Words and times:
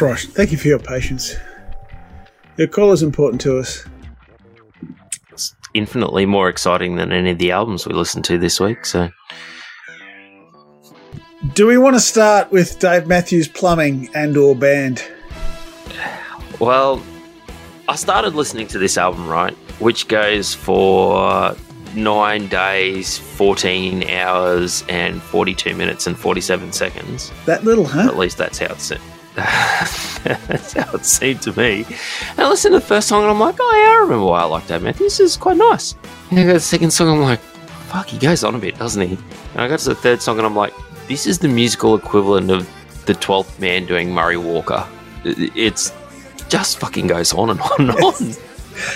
Christ, 0.00 0.30
thank 0.30 0.50
you 0.50 0.56
for 0.56 0.66
your 0.66 0.78
patience. 0.78 1.36
Your 2.56 2.68
call 2.68 2.92
is 2.92 3.02
important 3.02 3.38
to 3.42 3.58
us. 3.58 3.84
It's 5.30 5.54
infinitely 5.74 6.24
more 6.24 6.48
exciting 6.48 6.96
than 6.96 7.12
any 7.12 7.32
of 7.32 7.38
the 7.38 7.50
albums 7.50 7.86
we 7.86 7.92
listened 7.92 8.24
to 8.24 8.38
this 8.38 8.58
week. 8.58 8.86
So, 8.86 9.10
Do 11.52 11.66
we 11.66 11.76
want 11.76 11.96
to 11.96 12.00
start 12.00 12.50
with 12.50 12.78
Dave 12.78 13.06
Matthews 13.06 13.46
Plumbing 13.46 14.08
and 14.14 14.38
or 14.38 14.56
band? 14.56 15.04
well, 16.60 17.02
I 17.86 17.96
started 17.96 18.34
listening 18.34 18.68
to 18.68 18.78
this 18.78 18.96
album, 18.96 19.28
right, 19.28 19.52
which 19.80 20.08
goes 20.08 20.54
for 20.54 21.54
nine 21.94 22.46
days, 22.48 23.18
14 23.18 24.08
hours, 24.08 24.82
and 24.88 25.20
42 25.20 25.74
minutes 25.74 26.06
and 26.06 26.18
47 26.18 26.72
seconds. 26.72 27.30
That 27.44 27.64
little, 27.64 27.84
huh? 27.84 28.08
At 28.08 28.16
least 28.16 28.38
that's 28.38 28.58
how 28.58 28.72
it's. 28.72 28.90
That's 29.36 30.72
how 30.74 30.92
it 30.94 31.04
seemed 31.04 31.42
to 31.42 31.52
me. 31.58 31.84
And 32.30 32.40
I 32.40 32.48
listened 32.48 32.72
to 32.74 32.80
the 32.80 32.84
first 32.86 33.08
song 33.08 33.22
and 33.22 33.30
I'm 33.30 33.40
like, 33.40 33.56
oh 33.60 33.82
yeah, 33.84 33.98
I 33.98 34.02
remember 34.02 34.26
why 34.26 34.40
I 34.40 34.44
like 34.44 34.66
Dave 34.66 34.82
Matthews. 34.82 35.18
This 35.18 35.32
is 35.32 35.36
quite 35.36 35.56
nice. 35.56 35.94
And 36.30 36.38
I 36.40 36.44
got 36.46 36.52
the 36.54 36.60
second 36.60 36.90
song, 36.92 37.08
and 37.08 37.16
I'm 37.18 37.22
like, 37.24 37.40
fuck, 37.40 38.06
he 38.06 38.18
goes 38.18 38.44
on 38.44 38.54
a 38.54 38.58
bit, 38.58 38.78
doesn't 38.78 39.06
he? 39.06 39.14
And 39.52 39.60
I 39.62 39.68
got 39.68 39.78
to 39.80 39.88
the 39.90 39.94
third 39.94 40.22
song 40.22 40.38
and 40.38 40.46
I'm 40.46 40.54
like, 40.56 40.72
this 41.08 41.26
is 41.26 41.38
the 41.38 41.48
musical 41.48 41.96
equivalent 41.96 42.50
of 42.50 42.68
the 43.06 43.14
12th 43.14 43.58
man 43.58 43.86
doing 43.86 44.12
Murray 44.12 44.36
Walker. 44.36 44.86
It- 45.24 45.52
It's 45.56 45.92
just 46.48 46.78
fucking 46.78 47.06
goes 47.08 47.32
on 47.34 47.50
and 47.50 47.60
on 47.60 47.80
and 47.80 47.90
on. 47.90 48.14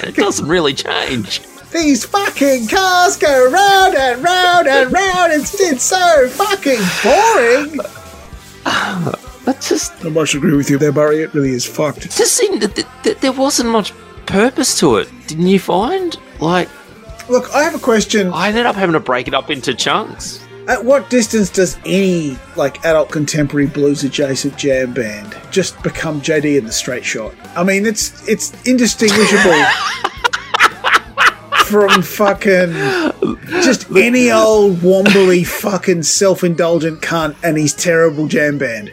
It 0.02 0.14
doesn't 0.16 0.46
really 0.48 0.74
change. 0.74 1.42
These 1.72 2.04
fucking 2.04 2.68
cars 2.68 3.16
go 3.16 3.50
round 3.50 3.96
and 3.96 4.22
round 4.22 4.68
and 4.68 4.92
round. 4.92 5.32
It's, 5.32 5.60
it's 5.60 5.82
so 5.82 6.28
fucking 6.28 6.78
boring. 7.02 7.80
That's 9.44 9.68
just 9.68 9.92
I 10.04 10.08
much 10.08 10.34
agree 10.34 10.56
with 10.56 10.70
you 10.70 10.78
there, 10.78 10.92
Barry. 10.92 11.22
It 11.22 11.34
really 11.34 11.50
is 11.52 11.66
fucked. 11.66 12.02
just 12.16 12.32
seemed 12.34 12.62
that 12.62 12.74
that- 12.76 12.86
that 13.04 13.20
there 13.20 13.32
wasn't 13.32 13.70
much 13.70 13.92
purpose 14.26 14.78
to 14.80 14.96
it. 14.96 15.08
Didn't 15.26 15.46
you 15.48 15.58
find? 15.58 16.16
Like, 16.40 16.68
Look, 17.28 17.54
I 17.54 17.62
have 17.62 17.74
a 17.74 17.78
question. 17.78 18.30
I 18.34 18.48
ended 18.48 18.66
up 18.66 18.76
having 18.76 18.92
to 18.92 19.00
break 19.00 19.28
it 19.28 19.34
up 19.34 19.50
into 19.50 19.74
chunks. 19.74 20.40
At 20.68 20.84
what 20.84 21.08
distance 21.10 21.48
does 21.50 21.76
any 21.86 22.38
like 22.56 22.82
adult 22.84 23.10
contemporary 23.10 23.66
blues 23.66 24.02
adjacent 24.04 24.56
jam 24.56 24.92
band 24.94 25.34
just 25.50 25.80
become 25.82 26.20
JD 26.22 26.58
and 26.58 26.66
the 26.66 26.72
Straight 26.72 27.04
Shot? 27.04 27.34
I 27.56 27.62
mean, 27.64 27.84
it's 27.86 28.26
it's 28.28 28.52
indistinguishable 28.66 29.52
from 31.66 32.02
fucking 32.02 32.72
just 33.62 33.90
any 33.96 34.30
old 34.30 34.82
wombly 34.82 35.44
fucking 35.44 36.02
self-indulgent 36.02 37.00
cunt 37.02 37.36
and 37.42 37.56
his 37.58 37.72
terrible 37.74 38.26
jam 38.26 38.56
band. 38.58 38.90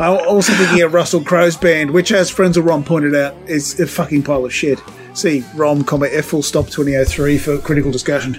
I'm 0.00 0.26
also 0.28 0.52
thinking 0.52 0.82
of 0.82 0.94
Russell 0.94 1.24
Crowe's 1.24 1.56
band, 1.56 1.90
which, 1.90 2.12
as 2.12 2.30
Frenzel 2.30 2.64
Rom 2.64 2.84
pointed 2.84 3.16
out, 3.16 3.34
is 3.46 3.80
a 3.80 3.86
fucking 3.86 4.22
pile 4.22 4.44
of 4.44 4.54
shit. 4.54 4.78
See 5.14 5.44
Rom, 5.56 5.82
comma 5.82 6.06
F 6.06 6.26
full 6.26 6.42
stop 6.42 6.68
2003 6.68 7.38
for 7.38 7.58
critical 7.58 7.90
discussion. 7.90 8.34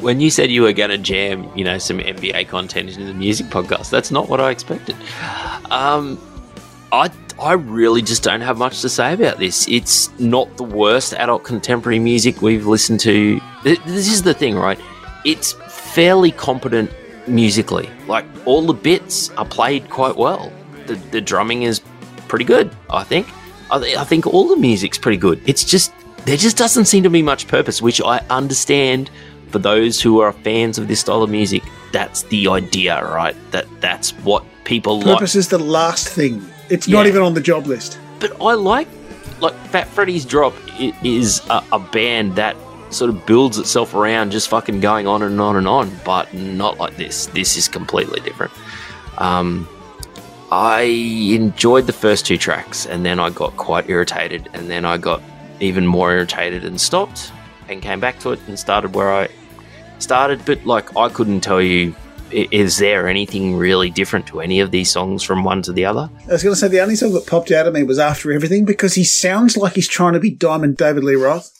When 0.00 0.20
you 0.20 0.30
said 0.30 0.50
you 0.50 0.62
were 0.62 0.72
going 0.72 0.90
to 0.90 0.98
jam, 0.98 1.48
you 1.56 1.64
know, 1.64 1.78
some 1.78 1.98
NBA 1.98 2.48
content 2.48 2.90
into 2.90 3.04
the 3.04 3.14
music 3.14 3.46
podcast, 3.46 3.90
that's 3.90 4.10
not 4.10 4.28
what 4.28 4.40
I 4.40 4.50
expected. 4.50 4.96
Um, 5.70 6.20
I 6.90 7.10
I 7.40 7.52
really 7.52 8.02
just 8.02 8.22
don't 8.22 8.40
have 8.40 8.58
much 8.58 8.80
to 8.82 8.88
say 8.88 9.12
about 9.14 9.38
this. 9.38 9.68
It's 9.68 10.10
not 10.18 10.56
the 10.56 10.64
worst 10.64 11.14
adult 11.14 11.44
contemporary 11.44 11.98
music 12.00 12.42
we've 12.42 12.66
listened 12.66 13.00
to. 13.00 13.40
This 13.62 14.08
is 14.08 14.22
the 14.22 14.34
thing, 14.34 14.56
right? 14.56 14.80
It's 15.24 15.52
fairly 15.68 16.32
competent 16.32 16.90
musically. 17.26 17.88
Like 18.06 18.24
all 18.44 18.62
the 18.62 18.74
bits 18.74 19.30
are 19.30 19.46
played 19.46 19.88
quite 19.90 20.16
well. 20.16 20.52
The 20.86 20.94
the 21.10 21.20
drumming 21.20 21.62
is 21.62 21.80
pretty 22.28 22.44
good. 22.44 22.70
I 22.90 23.04
think. 23.04 23.28
I, 23.70 23.78
th- 23.80 23.96
I 23.96 24.04
think 24.04 24.26
all 24.26 24.48
the 24.48 24.56
music's 24.56 24.98
pretty 24.98 25.16
good. 25.16 25.40
It's 25.46 25.64
just 25.64 25.92
there 26.26 26.36
just 26.36 26.56
doesn't 26.56 26.84
seem 26.86 27.02
to 27.02 27.10
be 27.10 27.22
much 27.22 27.48
purpose, 27.48 27.82
which 27.82 28.00
I 28.00 28.18
understand 28.30 29.10
for 29.48 29.58
those 29.58 30.00
who 30.00 30.20
are 30.20 30.32
fans 30.32 30.78
of 30.78 30.88
this 30.88 31.00
style 31.00 31.22
of 31.22 31.30
music. 31.30 31.62
That's 31.92 32.22
the 32.24 32.48
idea, 32.48 33.02
right? 33.04 33.36
That 33.52 33.66
that's 33.80 34.10
what 34.18 34.44
people 34.64 34.98
like. 34.98 35.18
Purpose 35.18 35.34
is 35.34 35.48
the 35.48 35.58
last 35.58 36.08
thing. 36.08 36.44
It's 36.70 36.88
not 36.88 37.06
even 37.06 37.22
on 37.22 37.34
the 37.34 37.40
job 37.40 37.66
list. 37.66 37.98
But 38.20 38.40
I 38.40 38.54
like 38.54 38.88
like 39.40 39.54
Fat 39.68 39.88
Freddy's 39.88 40.24
Drop 40.24 40.54
is 41.02 41.40
a, 41.50 41.62
a 41.72 41.78
band 41.78 42.36
that 42.36 42.56
sort 42.90 43.10
of 43.10 43.26
builds 43.26 43.58
itself 43.58 43.94
around 43.94 44.30
just 44.30 44.48
fucking 44.48 44.80
going 44.80 45.06
on 45.06 45.22
and 45.22 45.40
on 45.40 45.56
and 45.56 45.66
on, 45.66 45.90
but 46.04 46.32
not 46.32 46.78
like 46.78 46.96
this. 46.96 47.26
This 47.26 47.56
is 47.56 47.68
completely 47.68 48.20
different. 48.20 48.52
Um, 49.18 49.68
I 50.56 50.82
enjoyed 50.82 51.88
the 51.88 51.92
first 51.92 52.26
two 52.26 52.38
tracks, 52.38 52.86
and 52.86 53.04
then 53.04 53.18
I 53.18 53.30
got 53.30 53.56
quite 53.56 53.90
irritated, 53.90 54.48
and 54.52 54.70
then 54.70 54.84
I 54.84 54.98
got 54.98 55.20
even 55.58 55.84
more 55.84 56.12
irritated 56.12 56.64
and 56.64 56.80
stopped, 56.80 57.32
and 57.68 57.82
came 57.82 57.98
back 57.98 58.20
to 58.20 58.30
it 58.30 58.40
and 58.46 58.56
started 58.56 58.94
where 58.94 59.12
I 59.12 59.28
started. 59.98 60.44
But 60.44 60.64
like, 60.64 60.96
I 60.96 61.08
couldn't 61.08 61.40
tell 61.40 61.60
you 61.60 61.96
is 62.30 62.78
there 62.78 63.08
anything 63.08 63.56
really 63.56 63.90
different 63.90 64.28
to 64.28 64.40
any 64.40 64.60
of 64.60 64.70
these 64.70 64.90
songs 64.90 65.24
from 65.24 65.42
one 65.42 65.62
to 65.62 65.72
the 65.72 65.84
other? 65.84 66.08
I 66.28 66.32
was 66.32 66.42
going 66.42 66.54
to 66.54 66.60
say 66.60 66.68
the 66.68 66.80
only 66.80 66.96
song 66.96 67.12
that 67.14 67.26
popped 67.26 67.50
out 67.50 67.66
at 67.66 67.72
me 67.72 67.82
was 67.82 67.98
After 67.98 68.32
Everything 68.32 68.64
because 68.64 68.94
he 68.94 69.04
sounds 69.04 69.56
like 69.56 69.74
he's 69.74 69.88
trying 69.88 70.14
to 70.14 70.20
be 70.20 70.30
Diamond 70.30 70.76
David 70.76 71.04
Lee 71.04 71.14
Roth 71.14 71.52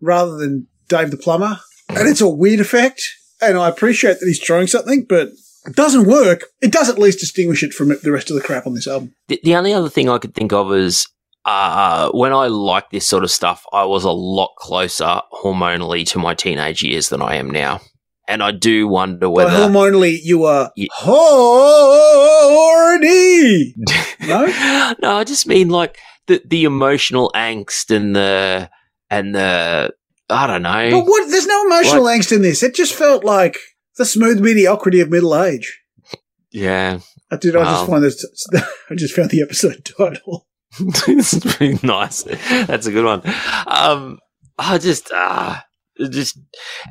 rather 0.00 0.36
than 0.36 0.68
Dave 0.88 1.10
the 1.10 1.16
Plumber. 1.16 1.58
And 1.88 2.08
it's 2.08 2.20
a 2.20 2.28
weird 2.28 2.60
effect. 2.60 3.02
And 3.40 3.58
I 3.58 3.68
appreciate 3.68 4.20
that 4.20 4.26
he's 4.26 4.38
trying 4.38 4.66
something, 4.66 5.04
but 5.08 5.30
doesn't 5.74 6.06
work. 6.06 6.44
It 6.62 6.72
does 6.72 6.88
at 6.88 6.98
least 6.98 7.20
distinguish 7.20 7.62
it 7.62 7.72
from 7.74 7.88
the 8.02 8.10
rest 8.12 8.30
of 8.30 8.36
the 8.36 8.42
crap 8.42 8.66
on 8.66 8.74
this 8.74 8.86
album. 8.86 9.14
The, 9.28 9.40
the 9.44 9.56
only 9.56 9.72
other 9.72 9.88
thing 9.90 10.08
I 10.08 10.18
could 10.18 10.34
think 10.34 10.52
of 10.52 10.72
is 10.72 11.06
uh, 11.44 12.10
when 12.12 12.32
I 12.32 12.46
like 12.48 12.90
this 12.90 13.06
sort 13.06 13.24
of 13.24 13.30
stuff, 13.30 13.64
I 13.72 13.84
was 13.84 14.04
a 14.04 14.10
lot 14.10 14.50
closer 14.58 15.20
hormonally 15.32 16.06
to 16.08 16.18
my 16.18 16.34
teenage 16.34 16.82
years 16.82 17.08
than 17.08 17.22
I 17.22 17.36
am 17.36 17.50
now. 17.50 17.80
And 18.28 18.42
I 18.42 18.52
do 18.52 18.86
wonder 18.86 19.28
whether. 19.28 19.50
hormonally, 19.50 20.18
you 20.22 20.44
are 20.44 20.70
Yeah. 20.76 20.86
horny. 22.40 23.74
No? 24.26 24.44
no, 25.00 25.16
I 25.16 25.24
just 25.24 25.46
mean 25.46 25.70
like 25.70 25.96
the, 26.26 26.42
the 26.46 26.64
emotional 26.64 27.32
angst 27.34 27.90
and 27.94 28.14
the. 28.14 28.70
And 29.08 29.34
the. 29.34 29.92
I 30.28 30.46
don't 30.46 30.62
know. 30.62 30.90
But 30.90 31.06
what? 31.06 31.28
There's 31.30 31.46
no 31.46 31.64
emotional 31.66 32.04
angst 32.04 32.30
in 32.30 32.42
this. 32.42 32.62
It 32.62 32.74
just 32.74 32.94
felt 32.94 33.24
like 33.24 33.56
the 33.96 34.04
smooth 34.04 34.40
mediocrity 34.40 35.00
of 35.00 35.10
middle 35.10 35.36
age. 35.40 35.80
Yeah. 36.50 37.00
I 37.30 37.36
did. 37.36 37.54
I 37.56 37.64
just 37.64 37.82
Wow. 37.82 37.86
find 37.86 38.04
this. 38.04 38.24
I 38.90 38.94
just 38.94 39.14
found 39.14 39.30
the 39.30 39.42
episode 39.42 39.84
title. 39.84 40.46
this 41.06 41.32
is 41.34 41.44
pretty 41.56 41.84
nice. 41.86 42.22
That's 42.22 42.86
a 42.86 42.92
good 42.92 43.04
one. 43.04 43.22
Um, 43.66 44.18
I 44.58 44.78
just, 44.78 45.10
ah, 45.12 45.64
it 45.96 46.10
just, 46.10 46.38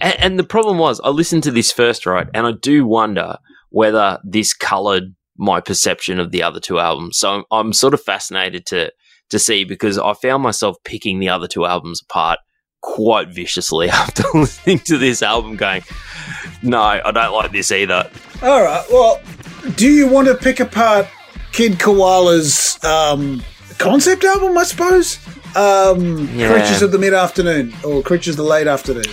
and, 0.02 0.20
and 0.20 0.40
the 0.40 0.44
problem 0.44 0.78
was, 0.78 1.00
I 1.02 1.10
listened 1.10 1.44
to 1.44 1.52
this 1.52 1.72
first, 1.72 2.06
right, 2.06 2.28
and 2.34 2.46
I 2.46 2.52
do 2.52 2.86
wonder 2.86 3.38
whether 3.70 4.20
this 4.26 4.54
coloured 4.54 5.16
my 5.38 5.62
perception 5.62 6.20
of 6.20 6.31
the 6.31 6.44
other 6.44 6.60
two 6.60 6.78
albums. 6.80 7.18
So 7.18 7.30
I'm, 7.36 7.44
I'm 7.52 7.74
sort 7.74 7.94
of 7.94 8.02
fascinated 8.02 8.66
to 8.68 8.92
to 9.30 9.40
see 9.40 9.64
because 9.64 9.98
I 9.98 10.14
found 10.14 10.42
myself 10.44 10.75
picking 10.84 11.19
the 11.19 11.30
other 11.30 11.48
two 11.48 11.66
albums 11.66 12.01
apart 12.01 12.40
quite 12.95 13.27
viciously 13.30 13.89
after 14.03 14.24
listening 14.33 14.80
to 14.80 14.97
this 14.97 15.21
album, 15.21 15.56
going, 15.56 15.81
"No, 16.63 16.80
I 16.81 17.12
don't 17.12 17.33
like 17.33 17.51
this 17.51 17.71
either." 17.71 18.09
All 18.41 18.63
right. 18.63 18.86
Well, 18.91 19.21
do 19.75 19.88
you 19.89 20.07
want 20.07 20.27
to 20.27 20.36
pick 20.36 20.59
apart 20.59 21.07
Kid 21.51 21.74
Koala's 21.80 22.81
um, 22.83 23.44
concept 23.77 24.24
album? 24.24 24.57
I 24.57 24.63
suppose. 24.63 25.19
Um, 25.56 26.30
Yeah. 26.36 26.51
Creatures 26.53 26.81
of 26.83 26.91
the 26.91 27.00
mid 27.00 27.13
afternoon 27.13 27.74
or 27.83 28.01
Creatures 28.03 28.33
of 28.33 28.38
the 28.38 28.44
late 28.44 28.68
afternoon. 28.68 29.03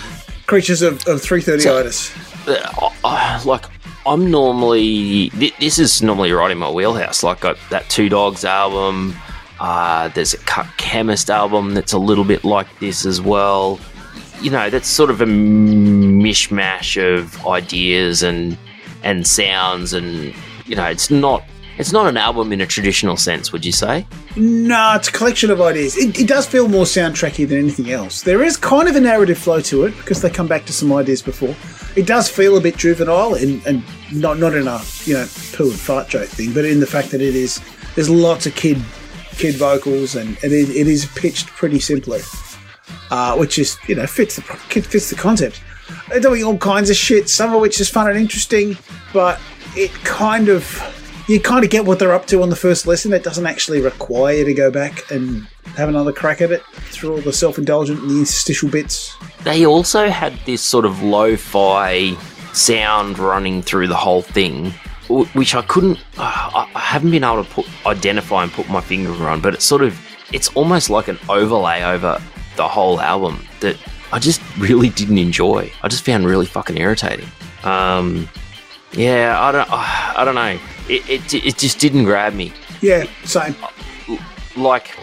Creatures 0.47 0.83
of, 0.83 1.05
of 1.09 1.21
three 1.23 1.41
thirty 1.41 1.69
itis. 1.69 2.13
uh, 2.47 2.91
uh, 3.05 3.41
like 3.45 3.65
I'm 4.07 4.31
normally 4.31 5.31
thi- 5.31 5.53
this 5.59 5.79
is 5.81 6.03
normally 6.03 6.31
right 6.33 6.51
in 6.53 6.59
my 6.59 6.71
wheelhouse. 6.71 7.23
Like 7.25 7.41
got 7.41 7.57
that 7.71 7.89
Two 7.89 8.09
Dogs 8.09 8.45
album. 8.45 9.17
Uh, 9.61 10.09
there's 10.09 10.35
a 10.35 10.39
Cut 10.39 10.67
Chemist 10.77 11.31
album 11.31 11.75
that's 11.75 11.93
a 11.93 11.99
little 11.99 12.25
bit 12.25 12.45
like 12.45 12.67
this 12.79 13.07
as 13.07 13.21
well. 13.21 13.79
You 14.41 14.51
know, 14.51 14.69
that's 14.69 14.89
sort 14.89 15.11
of 15.11 15.21
a 15.21 15.27
mishmash 15.27 17.01
of 17.01 17.47
ideas 17.47 18.23
and 18.23 18.57
and 19.03 19.27
sounds, 19.27 19.93
and 19.93 20.35
you 20.67 20.77
know, 20.77 20.85
it's 20.85 21.11
not 21.11 21.43
it's 21.79 21.93
not 21.93 22.07
an 22.07 22.17
album 22.17 22.53
in 22.53 22.61
a 22.61 22.67
traditional 22.67 23.17
sense. 23.17 23.53
Would 23.53 23.65
you 23.65 23.73
say? 23.73 24.07
No, 24.37 24.95
it's 24.97 25.09
a 25.09 25.13
collection 25.13 25.51
of 25.51 25.61
ideas. 25.61 25.97
It, 25.97 26.19
it 26.19 26.29
does 26.29 26.47
feel 26.47 26.69
more 26.69 26.85
soundtracky 26.85 27.47
than 27.49 27.59
anything 27.59 27.91
else. 27.91 28.23
There 28.23 28.43
is 28.43 28.57
kind 28.57 28.89
of 28.89 28.97
a 28.97 29.01
narrative 29.01 29.39
flow 29.39 29.61
to 29.63 29.85
it 29.85 29.97
because 29.97 30.23
they 30.23 30.31
come 30.31 30.47
back 30.47 30.65
to 30.67 30.73
some 30.73 30.93
ideas 30.93 31.23
before. 31.23 31.55
It 31.95 32.07
does 32.07 32.29
feel 32.29 32.57
a 32.57 32.61
bit 32.61 32.77
juvenile 32.77 33.35
and, 33.35 33.65
and 33.67 33.83
not 34.13 34.39
not 34.39 34.55
in 34.55 34.67
a 34.67 34.81
you 35.05 35.15
know 35.15 35.27
poo 35.53 35.71
and 35.71 35.79
fart 35.79 36.09
joke 36.09 36.29
thing, 36.29 36.53
but 36.53 36.65
in 36.65 36.81
the 36.81 36.87
fact 36.87 37.11
that 37.11 37.21
it 37.21 37.35
is 37.35 37.61
there's 37.95 38.11
lots 38.11 38.47
of 38.47 38.55
kid 38.55 38.79
kid 39.37 39.55
vocals 39.57 40.15
and 40.15 40.37
it 40.43 40.53
is, 40.53 40.71
it 40.71 40.87
is 40.87 41.07
pitched 41.15 41.49
pretty 41.49 41.79
simply, 41.79 42.21
uh, 43.11 43.37
which 43.37 43.59
is 43.59 43.79
you 43.89 43.95
know 43.95 44.07
fits 44.07 44.37
the 44.37 44.43
fits 44.43 45.11
the 45.11 45.17
concept. 45.17 45.63
They're 46.09 46.21
doing 46.21 46.43
all 46.45 46.59
kinds 46.59 46.91
of 46.91 46.97
shit, 46.97 47.29
some 47.29 47.55
of 47.55 47.61
which 47.61 47.81
is 47.81 47.89
fun 47.89 48.09
and 48.09 48.19
interesting, 48.19 48.77
but 49.13 49.41
it 49.77 49.93
kind 50.05 50.49
of 50.49 50.65
you 51.29 51.41
kind 51.41 51.65
of 51.65 51.71
get 51.71 51.85
what 51.85 51.99
they're 51.99 52.15
up 52.15 52.27
to 52.27 52.43
on 52.43 52.51
the 52.51 52.57
first 52.57 52.87
listen. 52.87 53.13
It 53.13 53.25
doesn't 53.25 53.47
actually 53.47 53.81
require 53.81 54.37
you 54.37 54.45
to 54.45 54.55
go 54.55 54.71
back 54.71 55.11
and 55.11 55.47
have 55.77 55.89
another 55.89 56.13
crack 56.13 56.41
at 56.41 56.53
it 56.53 56.63
through 56.91 57.17
all 57.17 57.21
the 57.21 57.33
self-indulgent 57.33 58.01
and 58.01 58.11
the 58.11 58.19
interstitial 58.19 58.69
bits. 58.69 59.17
They 59.43 59.67
also 59.67 60.09
had 60.09 60.39
this 60.47 60.63
sort 60.63 60.85
of 60.85 61.03
lo-fi 61.03 62.17
sound 62.53 63.19
running 63.19 63.63
through 63.63 63.89
the 63.89 63.97
whole 63.97 64.23
thing, 64.23 64.73
which 65.09 65.55
I 65.55 65.63
couldn't, 65.63 65.99
uh, 66.19 66.67
I 66.75 66.79
haven't 66.79 67.11
been 67.11 67.25
able 67.25 67.45
to 67.45 67.51
put 67.51 67.67
identify 67.87 68.43
and 68.43 68.53
put 68.53 68.69
my 68.69 68.81
finger 68.81 69.13
on, 69.29 69.41
but 69.41 69.55
it's 69.55 69.65
sort 69.65 69.83
of, 69.83 69.99
it's 70.33 70.49
almost 70.57 70.91
like 70.91 71.09
an 71.09 71.19
overlay 71.29 71.83
over 71.83 72.21
the 72.57 72.67
whole 72.67 73.01
album 73.01 73.45
that 73.61 73.77
I 74.13 74.19
just 74.19 74.41
really 74.59 74.89
didn't 74.89 75.19
enjoy. 75.19 75.71
I 75.83 75.89
just 75.89 76.05
found 76.05 76.25
really 76.27 76.47
fucking 76.47 76.77
irritating. 76.77 77.27
Um, 77.65 78.29
yeah, 78.93 79.41
I 79.41 79.53
don't, 79.53 79.69
I 79.73 80.25
don't 80.25 80.35
know. 80.35 80.59
It, 80.89 81.09
it, 81.11 81.35
it 81.35 81.59
just 81.59 81.79
didn't 81.79 82.05
grab 82.05 82.33
me. 82.35 82.53
Yeah, 82.81 83.05
same. 83.25 83.55
Like 84.57 84.97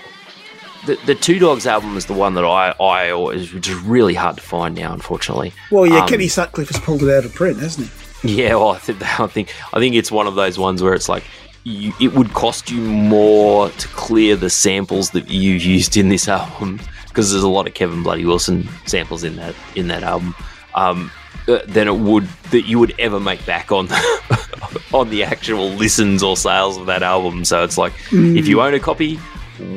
the 0.86 0.98
the 1.06 1.16
Two 1.16 1.38
Dogs 1.40 1.68
album 1.68 1.96
is 1.98 2.06
the 2.06 2.14
one 2.14 2.34
that 2.36 2.46
I 2.46 2.72
I 2.80 3.10
always 3.12 3.54
which 3.54 3.68
is 3.68 3.76
really 3.80 4.14
hard 4.16 4.38
to 4.38 4.42
find 4.44 4.76
now, 4.76 4.94
unfortunately. 4.94 5.54
Well, 5.72 5.86
yeah, 5.86 6.02
Um, 6.02 6.08
Kenny 6.08 6.28
Sutcliffe 6.28 6.70
has 6.70 6.80
pulled 6.80 7.04
it 7.04 7.14
out 7.16 7.26
of 7.26 7.34
print, 7.36 7.60
hasn't 7.60 7.88
he? 7.88 7.94
Yeah, 8.24 8.56
well, 8.56 8.70
I 8.70 8.78
think 8.78 9.02
I 9.20 9.28
think 9.28 9.54
I 9.74 9.80
think 9.80 9.96
it's 9.96 10.12
one 10.12 10.28
of 10.28 10.36
those 10.36 10.58
ones 10.58 10.82
where 10.82 10.94
it's 10.94 11.10
like 11.10 11.24
you, 11.66 11.94
it 12.02 12.14
would 12.14 12.34
cost 12.34 12.70
you 12.72 12.82
more 12.82 13.70
to 13.70 13.88
clear 13.90 14.36
the 14.36 14.50
samples 14.50 15.12
that 15.12 15.30
you 15.30 15.52
used 15.54 15.96
in 15.98 16.10
this 16.10 16.28
album 16.40 16.80
because 17.08 17.32
there's 17.32 17.44
a 17.44 17.48
lot 17.50 17.68
of 17.68 17.74
Kevin 17.74 18.04
Bloody 18.04 18.26
Wilson 18.26 18.68
samples 18.86 19.24
in 19.24 19.36
that 19.38 19.56
in 19.76 19.88
that 19.88 20.04
album. 20.04 20.36
Um, 20.76 21.12
uh, 21.48 21.60
than 21.68 21.90
it 21.90 21.96
would 21.98 22.26
that 22.52 22.62
you 22.62 22.80
would 22.80 22.96
ever 23.00 23.20
make 23.20 23.46
back 23.46 23.70
on 23.72 23.90
on 24.94 25.10
the 25.10 25.24
actual 25.24 25.70
listens 25.72 26.24
or 26.24 26.38
sales 26.38 26.78
of 26.78 26.86
that 26.86 27.04
album. 27.04 27.44
So 27.44 27.64
it's 27.64 27.78
like 27.78 27.92
if 28.12 28.48
you 28.48 28.62
own 28.62 28.74
a 28.74 28.80
copy, 28.80 29.20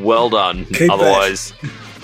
well 0.01 0.31
done. 0.31 0.65
Keep 0.67 0.79
that. 0.79 0.91
Otherwise, 0.91 1.53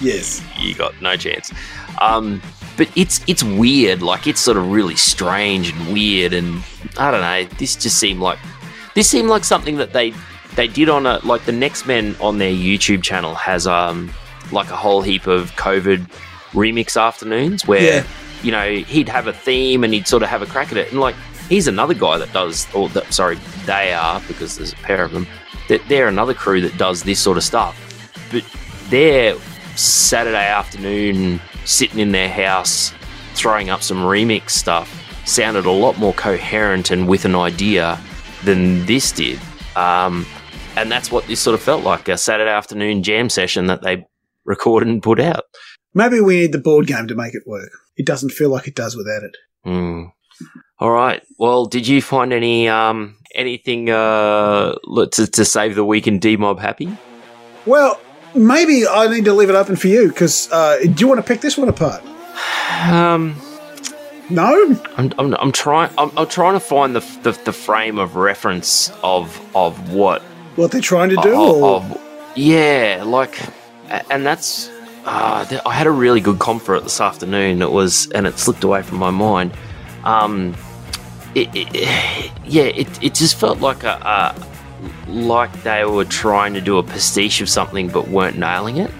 Yes. 0.00 0.42
you 0.58 0.74
got 0.74 1.00
no 1.00 1.16
chance. 1.16 1.52
Um, 2.00 2.42
but 2.76 2.90
it's 2.96 3.20
it's 3.26 3.42
weird, 3.42 4.02
like 4.02 4.26
it's 4.26 4.40
sort 4.40 4.56
of 4.56 4.70
really 4.70 4.96
strange 4.96 5.70
and 5.72 5.92
weird, 5.92 6.32
and 6.32 6.62
I 6.98 7.10
don't 7.10 7.20
know. 7.20 7.56
This 7.58 7.76
just 7.76 7.98
seemed 7.98 8.20
like 8.20 8.38
this 8.94 9.08
seemed 9.08 9.28
like 9.28 9.44
something 9.44 9.76
that 9.76 9.92
they 9.92 10.12
they 10.56 10.68
did 10.68 10.88
on 10.88 11.06
a 11.06 11.18
like 11.24 11.44
the 11.44 11.52
Next 11.52 11.86
Men 11.86 12.16
on 12.20 12.38
their 12.38 12.52
YouTube 12.52 13.02
channel 13.02 13.34
has 13.34 13.66
um 13.66 14.12
like 14.50 14.70
a 14.70 14.76
whole 14.76 15.02
heap 15.02 15.26
of 15.26 15.50
COVID 15.52 16.10
remix 16.52 17.00
afternoons 17.00 17.66
where 17.66 17.82
Yeah. 17.82 18.06
you 18.42 18.52
know 18.52 18.70
he'd 18.74 19.08
have 19.08 19.26
a 19.26 19.32
theme 19.32 19.84
and 19.84 19.94
he'd 19.94 20.06
sort 20.06 20.22
of 20.22 20.28
have 20.28 20.42
a 20.42 20.46
crack 20.46 20.70
at 20.72 20.78
it, 20.78 20.90
and 20.92 21.00
like 21.00 21.14
he's 21.48 21.66
another 21.68 21.94
guy 21.94 22.16
that 22.18 22.32
does, 22.32 22.66
or 22.74 22.88
that, 22.90 23.12
sorry, 23.12 23.38
they 23.66 23.92
are 23.92 24.20
because 24.28 24.56
there's 24.56 24.72
a 24.72 24.76
pair 24.76 25.04
of 25.04 25.12
them. 25.12 25.26
That 25.68 25.80
they're 25.88 26.08
another 26.08 26.34
crew 26.34 26.60
that 26.62 26.76
does 26.78 27.02
this 27.02 27.20
sort 27.20 27.36
of 27.36 27.44
stuff, 27.44 27.76
but 28.32 28.44
they're 28.90 29.36
Saturday 29.76 30.46
afternoon 30.46 31.40
sitting 31.64 31.98
in 31.98 32.12
their 32.12 32.28
house 32.28 32.92
throwing 33.34 33.70
up 33.70 33.82
some 33.82 33.98
remix 33.98 34.50
stuff 34.50 34.98
sounded 35.24 35.64
a 35.66 35.70
lot 35.70 35.98
more 35.98 36.12
coherent 36.14 36.90
and 36.90 37.08
with 37.08 37.24
an 37.24 37.34
idea 37.34 37.98
than 38.44 38.84
this 38.86 39.12
did. 39.12 39.38
Um, 39.76 40.26
and 40.76 40.90
that's 40.90 41.10
what 41.10 41.26
this 41.26 41.40
sort 41.40 41.54
of 41.54 41.62
felt 41.62 41.84
like 41.84 42.08
a 42.08 42.18
Saturday 42.18 42.50
afternoon 42.50 43.02
jam 43.02 43.28
session 43.28 43.66
that 43.66 43.82
they 43.82 44.06
recorded 44.44 44.88
and 44.88 45.02
put 45.02 45.20
out. 45.20 45.44
Maybe 45.94 46.20
we 46.20 46.40
need 46.40 46.52
the 46.52 46.58
board 46.58 46.86
game 46.86 47.06
to 47.08 47.14
make 47.14 47.34
it 47.34 47.42
work. 47.46 47.70
It 47.96 48.06
doesn't 48.06 48.30
feel 48.30 48.48
like 48.50 48.66
it 48.66 48.74
does 48.74 48.96
without 48.96 49.22
it. 49.22 49.36
Hmm. 49.64 50.04
All 50.78 50.90
right. 50.90 51.22
Well, 51.38 51.66
did 51.66 51.86
you 51.86 52.02
find 52.02 52.32
any 52.32 52.68
um, 52.68 53.16
anything 53.34 53.90
uh, 53.90 54.74
to, 55.12 55.26
to 55.26 55.44
save 55.44 55.74
the 55.74 55.84
week 55.84 56.06
in 56.06 56.18
Demob 56.18 56.58
Happy? 56.58 56.96
Well, 57.66 58.00
maybe 58.34 58.86
I 58.86 59.08
need 59.08 59.24
to 59.26 59.32
leave 59.34 59.48
it 59.50 59.54
open 59.54 59.76
for 59.76 59.88
you 59.88 60.08
because 60.08 60.50
uh, 60.52 60.78
do 60.80 60.94
you 60.98 61.08
want 61.08 61.18
to 61.18 61.26
pick 61.26 61.40
this 61.40 61.56
one 61.58 61.68
apart? 61.68 62.02
Um, 62.90 63.36
No? 64.30 64.76
I'm, 64.96 65.12
I'm, 65.18 65.34
I'm 65.34 65.52
trying. 65.52 65.90
I'm, 65.98 66.10
I'm 66.16 66.28
trying 66.28 66.54
to 66.54 66.60
find 66.60 66.94
the, 66.96 67.00
the 67.22 67.32
the 67.44 67.52
frame 67.52 67.98
of 67.98 68.16
reference 68.16 68.90
of 69.02 69.38
of 69.54 69.92
what 69.92 70.22
What 70.56 70.70
they're 70.70 70.80
trying 70.80 71.10
to 71.10 71.16
do? 71.16 71.34
of, 71.34 71.90
of- 71.92 72.00
yeah, 72.34 73.02
like, 73.04 73.38
and 74.10 74.24
that's. 74.24 74.70
Uh, 75.04 75.60
I 75.66 75.74
had 75.74 75.86
a 75.86 75.90
really 75.90 76.20
good 76.20 76.38
comfort 76.38 76.84
this 76.84 77.00
afternoon. 77.00 77.60
It 77.60 77.70
was, 77.70 78.08
and 78.12 78.26
it 78.26 78.38
slipped 78.38 78.62
away 78.64 78.82
from 78.82 78.98
my 78.98 79.10
mind. 79.10 79.52
Um, 80.04 80.54
it, 81.34 81.48
it, 81.54 81.74
yeah, 82.46 82.62
it, 82.62 83.02
it 83.02 83.14
just 83.14 83.34
felt 83.38 83.60
like 83.60 83.82
a, 83.84 83.98
a 84.00 84.34
like 85.08 85.52
they 85.62 85.84
were 85.84 86.04
trying 86.04 86.54
to 86.54 86.60
do 86.60 86.78
a 86.78 86.82
pastiche 86.82 87.40
of 87.40 87.48
something 87.48 87.88
but 87.88 88.08
weren't 88.08 88.38
nailing 88.38 88.78
it. 88.78 88.90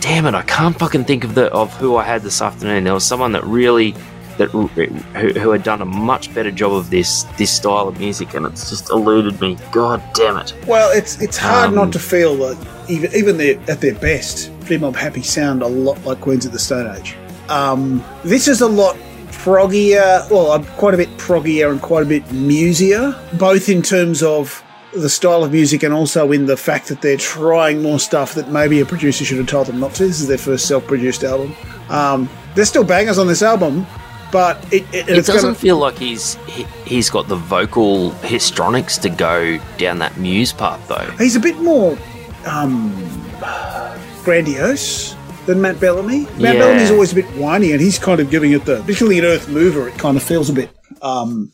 Damn 0.00 0.26
it! 0.26 0.34
I 0.34 0.42
can't 0.42 0.78
fucking 0.78 1.04
think 1.04 1.24
of 1.24 1.34
the 1.34 1.50
of 1.52 1.72
who 1.74 1.96
I 1.96 2.04
had 2.04 2.22
this 2.22 2.42
afternoon. 2.42 2.84
There 2.84 2.94
was 2.94 3.06
someone 3.06 3.32
that 3.32 3.44
really 3.44 3.94
that 4.36 4.50
who, 4.50 4.66
who 4.68 5.50
had 5.50 5.62
done 5.62 5.80
a 5.80 5.86
much 5.86 6.34
better 6.34 6.50
job 6.50 6.72
of 6.72 6.90
this 6.90 7.22
this 7.38 7.50
style 7.50 7.88
of 7.88 7.98
music, 7.98 8.34
and 8.34 8.44
it's 8.44 8.68
just 8.68 8.90
eluded 8.90 9.40
me. 9.40 9.56
God 9.72 10.02
damn 10.14 10.36
it! 10.36 10.54
Well, 10.66 10.90
it's 10.96 11.20
it's 11.22 11.38
hard 11.38 11.68
Um, 11.68 11.74
not 11.74 11.92
to 11.92 11.98
feel 11.98 12.36
that 12.36 12.90
even 12.90 13.14
even 13.14 13.36
their, 13.38 13.58
at 13.70 13.80
their 13.80 13.94
best, 13.94 14.50
Free 14.60 14.76
Mob 14.76 14.96
Happy 14.96 15.22
sound 15.22 15.62
a 15.62 15.68
lot 15.68 16.02
like 16.04 16.20
Queens 16.20 16.44
of 16.44 16.52
the 16.52 16.58
Stone 16.58 16.94
Age. 16.96 17.16
Um, 17.48 18.04
this 18.24 18.48
is 18.48 18.60
a 18.60 18.68
lot 18.68 18.96
proggier, 19.44 20.30
well, 20.30 20.52
uh, 20.52 20.64
quite 20.76 20.94
a 20.94 20.96
bit 20.96 21.10
proggier 21.18 21.70
and 21.70 21.80
quite 21.80 22.02
a 22.02 22.06
bit 22.06 22.24
musier, 22.32 23.14
both 23.38 23.68
in 23.68 23.82
terms 23.82 24.22
of 24.22 24.63
the 24.96 25.08
style 25.08 25.42
of 25.44 25.52
music 25.52 25.82
and 25.82 25.92
also 25.92 26.32
in 26.32 26.46
the 26.46 26.56
fact 26.56 26.88
that 26.88 27.00
they're 27.00 27.16
trying 27.16 27.82
more 27.82 27.98
stuff 27.98 28.34
that 28.34 28.48
maybe 28.50 28.80
a 28.80 28.86
producer 28.86 29.24
should 29.24 29.38
have 29.38 29.46
told 29.46 29.66
them 29.66 29.80
not 29.80 29.94
to. 29.94 30.06
This 30.06 30.20
is 30.20 30.28
their 30.28 30.38
first 30.38 30.66
self-produced 30.66 31.24
album. 31.24 31.54
Um, 31.88 32.28
there's 32.54 32.68
still 32.68 32.84
bangers 32.84 33.18
on 33.18 33.26
this 33.26 33.42
album, 33.42 33.86
but 34.30 34.56
it, 34.72 34.82
it, 34.94 35.08
It 35.08 35.26
doesn't 35.26 35.42
gonna, 35.42 35.54
feel 35.54 35.76
like 35.76 35.98
he's 35.98 36.34
he, 36.46 36.64
he's 36.84 37.10
got 37.10 37.28
the 37.28 37.36
vocal 37.36 38.10
histrionics 38.22 38.98
to 38.98 39.10
go 39.10 39.58
down 39.78 39.98
that 39.98 40.16
muse 40.16 40.52
path 40.52 40.86
though. 40.88 41.10
He's 41.18 41.36
a 41.36 41.40
bit 41.40 41.58
more 41.60 41.98
um, 42.46 42.92
grandiose 44.22 45.16
than 45.46 45.60
Matt 45.60 45.80
Bellamy. 45.80 46.24
Matt 46.24 46.40
Yeah. 46.40 46.52
Bellamy's 46.54 46.90
always 46.90 47.12
a 47.12 47.16
bit 47.16 47.26
whiny, 47.36 47.72
and 47.72 47.80
he's 47.80 47.98
kind 47.98 48.20
of 48.20 48.30
giving 48.30 48.52
it 48.52 48.64
the, 48.64 48.80
particularly 48.80 49.18
in 49.18 49.24
Earth 49.24 49.48
Mover, 49.48 49.88
it 49.88 49.98
kind 49.98 50.16
of 50.16 50.22
feels 50.22 50.48
a 50.48 50.52
bit 50.52 50.70
um, 51.02 51.52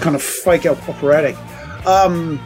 kind 0.00 0.14
of 0.14 0.22
fake 0.22 0.66
operatic. 0.66 1.36
Um, 1.86 2.40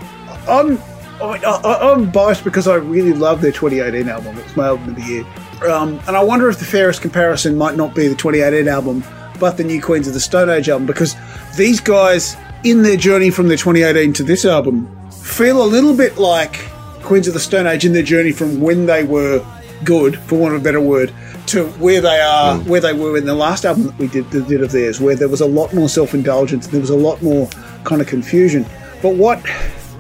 I'm 0.49 0.79
I, 1.21 1.39
I, 1.45 1.93
I'm 1.93 2.11
biased 2.11 2.43
because 2.43 2.67
I 2.67 2.75
really 2.75 3.13
love 3.13 3.41
their 3.41 3.53
2018 3.53 4.09
album. 4.09 4.39
It's 4.39 4.57
my 4.57 4.67
album 4.67 4.91
of 4.91 4.97
the 4.97 5.03
year, 5.03 5.25
um, 5.71 6.01
and 6.07 6.17
I 6.17 6.23
wonder 6.23 6.49
if 6.49 6.59
the 6.59 6.65
fairest 6.65 7.01
comparison 7.01 7.57
might 7.57 7.77
not 7.77 7.95
be 7.95 8.09
the 8.09 8.17
2018 8.17 8.67
album, 8.67 9.05
but 9.39 9.57
the 9.57 9.65
new 9.65 9.81
Queens 9.81 10.09
of 10.09 10.15
the 10.15 10.21
Stone 10.21 10.51
Age 10.51 10.69
album, 10.69 10.87
because 10.87 11.15
these 11.57 11.81
guys, 11.81 12.37
in 12.65 12.83
their 12.83 12.97
journey 12.97 13.31
from 13.31 13.49
their 13.49 13.57
2018 13.57 14.13
to 14.15 14.25
this 14.25 14.45
album, 14.45 14.89
feel 15.11 15.63
a 15.63 15.67
little 15.67 15.97
bit 15.97 16.19
like 16.19 16.55
Queens 17.03 17.29
of 17.29 17.35
the 17.35 17.41
Stone 17.41 17.67
Age 17.67 17.85
in 17.85 17.93
their 17.93 18.03
journey 18.03 18.33
from 18.33 18.61
when 18.61 18.87
they 18.87 19.05
were 19.05 19.45
good, 19.85 20.19
for 20.21 20.37
want 20.39 20.55
of 20.55 20.61
a 20.61 20.65
better 20.65 20.81
word, 20.81 21.13
to 21.47 21.67
where 21.73 22.01
they 22.01 22.21
are, 22.21 22.57
where 22.61 22.81
they 22.81 22.93
were 22.93 23.17
in 23.17 23.27
the 23.27 23.35
last 23.35 23.65
album 23.65 23.85
that 23.85 23.99
we 23.99 24.09
did, 24.09 24.31
that 24.31 24.49
did 24.49 24.63
of 24.63 24.73
theirs, 24.73 25.01
where 25.01 25.15
there 25.15 25.29
was 25.29 25.41
a 25.41 25.47
lot 25.47 25.73
more 25.75 25.89
self-indulgence, 25.89 26.69
there 26.69 26.81
was 26.81 26.91
a 26.91 26.97
lot 26.97 27.21
more 27.23 27.49
kind 27.85 28.01
of 28.01 28.07
confusion. 28.07 28.65
But 29.03 29.17
what, 29.17 29.41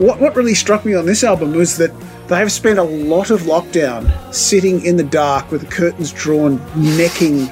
what, 0.03 0.21
what 0.21 0.37
really 0.37 0.55
struck 0.55 0.85
me 0.85 0.95
on 0.95 1.07
this 1.07 1.25
album 1.25 1.53
was 1.55 1.77
that 1.79 1.91
they 2.29 2.37
have 2.37 2.53
spent 2.53 2.79
a 2.79 2.83
lot 2.83 3.31
of 3.31 3.43
lockdown 3.43 4.11
sitting 4.35 4.85
in 4.85 4.97
the 4.97 5.05
dark 5.05 5.51
with 5.51 5.61
the 5.63 5.67
curtains 5.67 6.13
drawn, 6.13 6.61
necking 6.77 7.49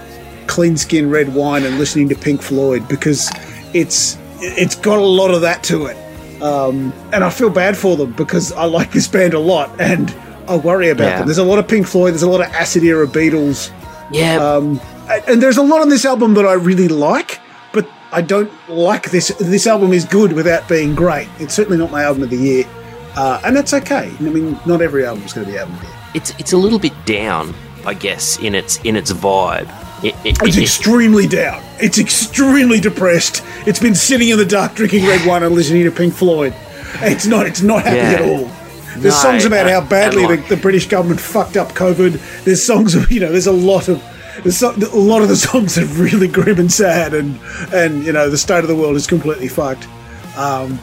clean 0.47 0.77
skin 0.77 1.11
red 1.11 1.35
wine 1.35 1.65
and 1.65 1.79
listening 1.79 2.09
to 2.09 2.15
Pink 2.15 2.43
Floyd 2.43 2.87
because 2.89 3.31
it's 3.75 4.19
it's 4.43 4.75
got 4.75 4.99
a 4.99 5.03
lot 5.05 5.31
of 5.33 5.43
that 5.43 5.63
to 5.65 5.87
it. 5.87 5.97
Um, 6.43 6.93
and 7.13 7.23
I 7.23 7.29
feel 7.31 7.51
bad 7.51 7.77
for 7.77 7.97
them 7.97 8.13
because 8.13 8.53
I 8.53 8.65
like 8.65 8.91
this 8.93 9.07
band 9.07 9.35
a 9.35 9.39
lot 9.39 9.79
and 9.81 10.11
I 10.49 10.57
worry 10.57 10.89
about 10.89 11.05
Yeah. 11.05 11.19
them. 11.19 11.27
There's 11.27 11.39
a 11.39 11.45
lot 11.45 11.59
of 11.59 11.69
Pink 11.69 11.87
Floyd, 11.87 12.13
there's 12.15 12.23
a 12.23 12.31
lot 12.31 12.41
of 12.41 12.47
acid 12.55 12.83
era 12.83 13.07
Beatles, 13.07 13.71
Yeah, 14.11 14.37
um, 14.37 14.81
and- 15.11 15.23
and 15.29 15.43
there's 15.43 15.59
a 15.59 15.63
lot 15.63 15.83
on 15.83 15.89
this 15.91 16.05
album 16.07 16.35
that 16.35 16.47
I 16.47 16.55
really 16.55 16.89
like, 16.89 17.39
but 17.39 17.50
I 18.13 18.23
don't 18.23 18.51
like 18.69 19.11
this. 19.11 19.29
This 19.39 19.67
album 19.67 19.93
is 19.93 20.05
good 20.05 20.33
without 20.33 20.69
being 20.69 20.95
great. 20.95 21.29
It's 21.39 21.55
certainly 21.55 21.79
not 21.79 21.91
my 21.91 22.03
album 22.03 22.23
of 22.25 22.31
the 22.31 22.37
year, 22.37 22.65
uh, 23.17 23.41
and 23.45 23.57
that's 23.57 23.73
okay. 23.75 24.13
I 24.19 24.23
mean, 24.23 24.59
not 24.67 24.83
every 24.83 25.05
album 25.07 25.23
is 25.25 25.33
going 25.33 25.47
to 25.47 25.53
be 25.53 25.59
album 25.59 25.75
of 25.77 25.81
the 25.83 25.87
year. 25.87 25.97
it's 26.15 26.31
it's 26.39 26.53
a 26.53 26.57
little 26.57 26.79
bit 26.79 26.93
down, 27.07 27.55
I 27.87 27.95
guess, 27.95 28.39
in 28.41 28.55
its 28.55 28.79
in 28.85 28.97
its 28.97 29.13
vibe. 29.13 29.69
It, 30.03 30.15
it, 30.25 30.39
It's 30.43 30.57
it- 30.57 30.63
extremely 30.63 31.27
down. 31.27 31.63
It's 31.79 31.99
extremely 31.99 32.81
depressed. 32.81 33.43
It's 33.67 33.79
been 33.79 33.95
sitting 33.95 34.31
in 34.31 34.39
the 34.39 34.47
dark 34.47 34.75
drinking 34.75 35.05
red 35.07 35.27
wine 35.27 35.43
and 35.43 35.55
listening 35.55 35.85
to 35.85 35.91
Pink 35.91 36.15
Floyd. 36.15 36.55
It's 37.03 37.27
not. 37.27 37.47
It's 37.47 37.63
not 37.63 37.85
happy 37.85 37.97
Yeah. 37.97 38.13
at 38.13 38.23
all. 38.23 38.51
There's 38.97 39.15
No, 39.15 39.21
songs 39.31 39.45
about 39.45 39.67
uh, 39.67 39.81
how 39.81 39.87
badly 39.87 40.25
like- 40.27 40.49
the, 40.49 40.57
the 40.57 40.61
British 40.63 40.89
government 40.89 41.21
fucked 41.21 41.57
up 41.57 41.69
COVID. 41.75 42.45
There's 42.45 42.65
songs 42.65 42.95
of 42.97 43.09
you 43.13 43.21
know. 43.21 43.31
There's 43.31 43.47
a 43.47 43.53
lot 43.53 43.87
of. 43.89 44.03
So, 44.51 44.71
a 44.71 44.97
lot 44.97 45.23
of 45.23 45.29
the 45.29 45.37
songs 45.37 45.79
are 45.79 45.85
really 46.03 46.29
grim 46.29 46.59
and 46.59 46.73
sad, 46.73 47.15
and 47.15 47.39
and 47.73 48.05
you 48.05 48.13
know 48.13 48.31
the 48.31 48.39
state 48.39 48.61
of 48.61 48.69
the 48.69 48.77
world 48.77 48.97
is 48.97 49.07
completely 49.07 49.49
fucked. 49.49 49.87
Um, 50.37 50.79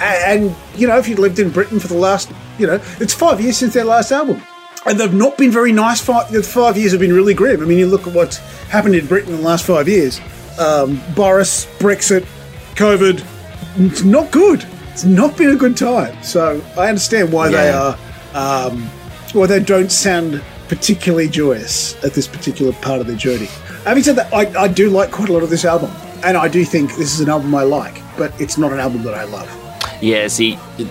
and 0.00 0.54
you 0.76 0.86
know, 0.86 0.98
if 0.98 1.08
you'd 1.08 1.18
lived 1.18 1.38
in 1.38 1.50
Britain 1.50 1.78
for 1.78 1.88
the 1.88 1.96
last, 1.96 2.32
you 2.58 2.66
know, 2.66 2.80
it's 3.00 3.14
five 3.14 3.40
years 3.40 3.56
since 3.56 3.74
their 3.74 3.84
last 3.84 4.10
album, 4.12 4.42
and 4.86 4.98
they've 4.98 5.14
not 5.14 5.36
been 5.36 5.50
very 5.50 5.72
nice. 5.72 6.00
Five, 6.00 6.30
the 6.32 6.42
five 6.42 6.76
years 6.76 6.92
have 6.92 7.00
been 7.00 7.12
really 7.12 7.34
grim. 7.34 7.60
I 7.60 7.64
mean, 7.64 7.78
you 7.78 7.86
look 7.86 8.06
at 8.06 8.14
what's 8.14 8.38
happened 8.68 8.94
in 8.94 9.06
Britain 9.06 9.32
in 9.34 9.38
the 9.38 9.46
last 9.46 9.66
five 9.66 9.88
years: 9.88 10.20
um, 10.58 11.00
Boris, 11.14 11.66
Brexit, 11.78 12.26
COVID. 12.74 13.24
It's 13.76 14.02
not 14.02 14.30
good. 14.30 14.64
It's 14.92 15.04
not 15.04 15.36
been 15.38 15.50
a 15.50 15.56
good 15.56 15.76
time. 15.76 16.22
So 16.22 16.62
I 16.76 16.88
understand 16.88 17.32
why 17.32 17.48
they 17.48 17.70
are, 17.70 17.98
um, 18.34 18.82
why 19.32 19.46
they 19.46 19.60
don't 19.60 19.90
sound 19.90 20.42
particularly 20.72 21.28
joyous 21.28 22.02
at 22.02 22.14
this 22.14 22.26
particular 22.26 22.72
part 22.72 22.98
of 23.00 23.06
their 23.06 23.16
journey. 23.16 23.44
Having 23.84 24.02
said 24.04 24.16
that, 24.16 24.32
I, 24.32 24.62
I 24.62 24.68
do 24.68 24.88
like 24.88 25.10
quite 25.10 25.28
a 25.28 25.32
lot 25.32 25.42
of 25.42 25.50
this 25.50 25.66
album, 25.66 25.90
and 26.24 26.34
I 26.34 26.48
do 26.48 26.64
think 26.64 26.90
this 26.96 27.12
is 27.12 27.20
an 27.20 27.28
album 27.28 27.54
I 27.54 27.62
like, 27.62 28.00
but 28.16 28.32
it's 28.40 28.56
not 28.56 28.72
an 28.72 28.78
album 28.80 29.02
that 29.02 29.12
I 29.14 29.24
love. 29.24 29.48
Yeah, 30.00 30.28
see, 30.28 30.58
it- 30.78 30.88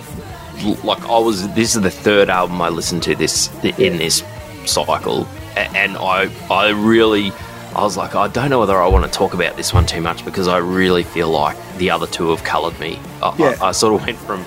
like 0.84 1.02
I 1.08 1.18
was. 1.18 1.52
This 1.54 1.74
is 1.74 1.82
the 1.82 1.90
third 1.90 2.30
album 2.30 2.62
I 2.62 2.68
listened 2.68 3.02
to 3.04 3.16
this 3.16 3.50
in 3.64 3.96
this 3.96 4.22
cycle, 4.66 5.26
and 5.56 5.96
I, 5.96 6.30
I 6.48 6.68
really, 6.70 7.32
I 7.74 7.82
was 7.82 7.96
like, 7.96 8.14
I 8.14 8.28
don't 8.28 8.48
know 8.50 8.60
whether 8.60 8.80
I 8.80 8.86
want 8.86 9.04
to 9.04 9.10
talk 9.10 9.34
about 9.34 9.56
this 9.56 9.74
one 9.74 9.86
too 9.86 10.00
much 10.00 10.24
because 10.24 10.46
I 10.46 10.58
really 10.58 11.02
feel 11.02 11.28
like 11.30 11.56
the 11.78 11.90
other 11.90 12.06
two 12.06 12.30
have 12.30 12.44
coloured 12.44 12.78
me. 12.78 13.00
I, 13.20 13.34
Yeah. 13.36 13.56
I, 13.60 13.68
I 13.70 13.72
sort 13.72 13.94
of 14.00 14.06
went 14.06 14.18
from 14.18 14.44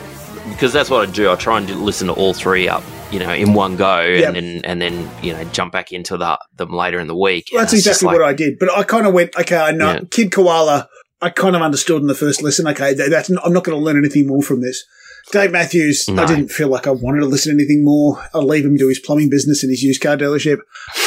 because 0.52 0.72
that's 0.72 0.90
what 0.90 1.06
I 1.06 1.12
do. 1.12 1.30
I 1.30 1.36
try 1.36 1.58
and 1.58 1.70
listen 1.82 2.08
to 2.08 2.14
all 2.14 2.34
three 2.34 2.70
up, 2.70 2.84
you 3.16 3.20
know, 3.20 3.34
in 3.34 3.54
one 3.54 3.76
go, 3.78 4.02
Yep. 4.02 4.28
and 4.28 4.36
then 4.36 4.62
and 4.70 4.82
then 4.82 5.10
you 5.24 5.32
know 5.34 5.44
jump 5.46 5.72
back 5.74 5.92
into 5.92 6.18
the, 6.18 6.38
them 6.58 6.72
later 6.74 7.00
in 7.00 7.08
the 7.08 7.16
week. 7.16 7.46
Well, 7.52 7.62
that's 7.62 7.72
And 7.74 7.78
it's 7.80 7.86
just 7.86 8.02
exactly 8.02 8.20
like- 8.20 8.26
what 8.26 8.30
I 8.30 8.34
did. 8.44 8.60
But 8.60 8.70
I 8.78 8.84
kind 8.84 9.08
of 9.08 9.14
went, 9.14 9.36
okay, 9.38 9.58
I 9.58 9.72
know 9.72 9.92
Yeah. 9.94 10.00
Kid 10.12 10.32
Koala. 10.32 10.88
I 11.22 11.30
kind 11.30 11.56
of 11.56 11.62
understood 11.62 12.02
in 12.02 12.08
the 12.08 12.14
first 12.24 12.44
listen. 12.44 12.68
Okay, 12.68 12.94
that- 12.94 13.10
that's 13.10 13.30
I'm 13.30 13.54
not 13.54 13.64
going 13.64 13.78
to 13.80 13.84
learn 13.84 13.98
anything 13.98 14.28
more 14.28 14.42
from 14.44 14.62
this. 14.62 14.84
Dave 15.32 15.52
Matthews, 15.52 16.06
I 16.08 16.26
didn't 16.28 16.50
feel 16.50 16.68
like 16.68 16.86
I 16.86 16.92
wanted 16.92 17.22
to 17.22 17.26
listen 17.26 17.50
to 17.52 17.56
anything 17.64 17.84
more. 17.84 18.24
I'll 18.36 18.46
leave 18.46 18.64
him 18.64 18.78
to 18.78 18.88
his 18.88 19.00
plumbing 19.00 19.30
business 19.32 19.64
and 19.64 19.72
his 19.72 19.82
used 19.82 20.00
car 20.02 20.16
dealership. 20.18 20.60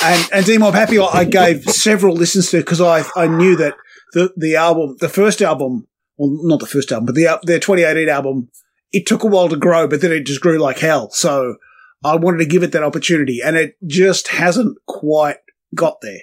And 0.02 0.28
and 0.32 0.44
Demob 0.44 0.74
Happy, 0.74 0.98
I 0.98 1.06
I 1.20 1.24
gave 1.24 1.62
several 1.64 2.14
listens 2.16 2.50
to 2.50 2.56
because 2.56 2.80
I 2.80 3.04
I 3.14 3.26
knew 3.28 3.54
that 3.62 3.74
the 4.14 4.32
the 4.36 4.56
album, 4.56 4.96
the 4.98 5.08
first 5.08 5.40
album, 5.40 5.86
well, 6.16 6.30
not 6.42 6.58
the 6.58 6.66
first 6.66 6.90
album, 6.90 7.06
but 7.06 7.14
the 7.14 7.38
their 7.44 7.60
2018 7.60 8.08
album, 8.08 8.48
it 8.90 9.06
took 9.06 9.22
a 9.22 9.28
while 9.28 9.48
to 9.50 9.56
grow, 9.56 9.86
but 9.86 10.00
then 10.00 10.10
it 10.10 10.26
just 10.26 10.40
grew 10.40 10.58
like 10.58 10.78
hell. 10.80 11.10
So 11.12 11.56
I 12.04 12.16
wanted 12.16 12.38
to 12.38 12.46
give 12.46 12.62
it 12.62 12.72
that 12.72 12.82
opportunity, 12.82 13.40
and 13.44 13.56
it 13.56 13.76
just 13.86 14.28
hasn't 14.28 14.76
quite 14.86 15.38
got 15.74 16.00
there. 16.00 16.20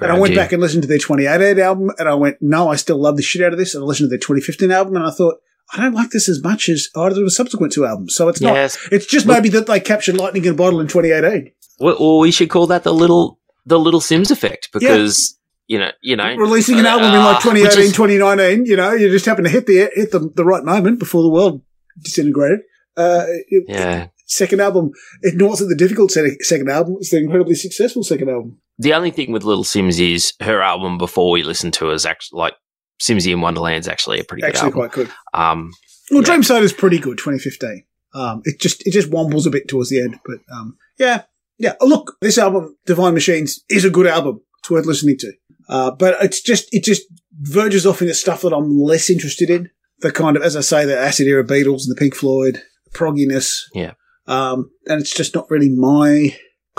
And 0.00 0.12
I 0.12 0.18
went 0.20 0.32
back 0.36 0.52
and 0.52 0.60
listened 0.60 0.82
to 0.82 0.88
their 0.88 0.98
2018 0.98 1.62
album, 1.62 1.90
and 1.98 2.08
I 2.08 2.14
went, 2.14 2.38
no, 2.40 2.68
I 2.68 2.76
still 2.76 2.98
love 2.98 3.16
the 3.16 3.22
shit 3.22 3.42
out 3.42 3.52
of 3.52 3.58
this. 3.58 3.74
And 3.74 3.82
I 3.82 3.86
listened 3.86 4.06
to 4.06 4.10
their 4.10 4.18
2015 4.18 4.70
album, 4.72 4.96
and 4.96 5.06
I 5.06 5.10
thought, 5.10 5.36
I 5.72 5.80
don't 5.80 5.94
like 5.94 6.10
this 6.10 6.28
as 6.28 6.42
much 6.42 6.68
as 6.68 6.88
either 6.96 7.20
of 7.20 7.24
the 7.24 7.30
subsequent 7.30 7.72
two 7.72 7.86
albums. 7.86 8.14
So 8.14 8.28
it's 8.28 8.40
not. 8.40 8.54
It's 8.92 9.06
just 9.06 9.26
maybe 9.26 9.48
that 9.50 9.66
they 9.66 9.80
captured 9.80 10.16
lightning 10.16 10.44
in 10.44 10.52
a 10.52 10.56
bottle 10.56 10.80
in 10.80 10.88
2018. 10.88 11.52
Well, 11.78 11.96
or 11.98 12.18
we 12.20 12.30
should 12.32 12.50
call 12.50 12.66
that 12.66 12.82
the 12.84 12.92
little 12.92 13.38
the 13.66 13.78
Little 13.78 14.00
Simz 14.00 14.30
effect 14.30 14.68
because 14.72 15.38
you 15.68 15.78
know 15.78 15.90
you 16.02 16.16
know 16.16 16.34
Releasing 16.36 16.78
an 16.78 16.84
album 16.86 17.08
in 17.14 17.24
like 17.24 17.36
uh, 17.36 17.40
2018, 17.40 17.84
is- 17.84 17.92
2019, 17.92 18.66
you 18.66 18.76
know, 18.76 18.92
you 18.92 19.10
just 19.10 19.24
happen 19.24 19.44
to 19.44 19.50
hit 19.50 19.66
the 19.66 19.88
hit 19.94 20.10
the, 20.12 20.30
the 20.34 20.44
right 20.44 20.62
moment 20.64 20.98
before 20.98 21.22
the 21.22 21.30
world 21.30 21.62
disintegrated. 22.02 22.60
Uh, 22.96 23.24
it- 23.48 23.64
yeah. 23.68 24.08
Second 24.26 24.60
album, 24.60 24.90
it 25.22 25.40
wasn't 25.40 25.68
the 25.70 25.76
difficult 25.76 26.10
second 26.10 26.70
album; 26.70 26.96
it's 26.98 27.10
the 27.10 27.18
incredibly 27.18 27.54
successful 27.54 28.02
second 28.02 28.30
album. 28.30 28.58
The 28.78 28.94
only 28.94 29.10
thing 29.10 29.32
with 29.32 29.44
Little 29.44 29.64
Simz 29.64 30.00
is 30.00 30.32
her 30.40 30.60
album 30.62 30.98
before 30.98 31.30
we 31.30 31.42
listened 31.42 31.74
to 31.74 31.90
is 31.90 32.06
actually 32.06 32.38
like 32.38 32.54
Simsy 33.00 33.32
in 33.32 33.40
Wonderland's 33.40 33.86
actually 33.88 34.20
a 34.20 34.24
pretty 34.24 34.42
good 34.42 34.48
Actually, 34.48 34.66
album. 34.72 34.80
quite 34.80 34.92
good. 34.92 35.10
Um, 35.34 35.70
Well, 36.10 36.20
Yeah. 36.22 36.26
Dream 36.26 36.42
Soda's 36.42 36.72
pretty 36.72 36.98
good, 36.98 37.18
2015. 37.18 37.84
Um, 38.14 38.42
it 38.44 38.60
just 38.60 38.86
it 38.86 38.92
just 38.92 39.10
wombles 39.10 39.46
a 39.46 39.50
bit 39.50 39.68
towards 39.68 39.90
the 39.90 40.00
end, 40.00 40.18
but 40.24 40.38
um, 40.52 40.76
yeah, 40.98 41.22
yeah. 41.58 41.74
Oh, 41.80 41.86
Look, 41.86 42.16
this 42.20 42.38
album, 42.38 42.76
Divine 42.86 43.14
Machines, 43.14 43.60
is 43.68 43.84
a 43.84 43.90
good 43.90 44.06
album. 44.06 44.40
It's 44.60 44.70
worth 44.70 44.86
listening 44.86 45.18
to. 45.18 45.32
Uh, 45.68 45.90
but 45.90 46.16
it's 46.22 46.40
just 46.40 46.68
it 46.72 46.84
just 46.84 47.02
verges 47.40 47.86
off 47.86 48.00
into 48.02 48.14
stuff 48.14 48.42
that 48.42 48.54
I'm 48.54 48.78
less 48.78 49.10
interested 49.10 49.50
in. 49.50 49.70
The 50.00 50.12
kind 50.12 50.36
of, 50.36 50.42
as 50.42 50.56
I 50.56 50.60
say, 50.60 50.84
the 50.84 50.98
acid 50.98 51.26
era 51.26 51.44
Beatles 51.44 51.82
and 51.86 51.90
the 51.90 51.98
Pink 51.98 52.14
Floyd, 52.14 52.62
progginess. 52.92 53.62
Yeah. 53.74 53.92
Um, 54.26 54.70
and 54.86 55.00
it's 55.00 55.14
just 55.14 55.34
not 55.34 55.50
really 55.50 55.68
my 55.70 56.34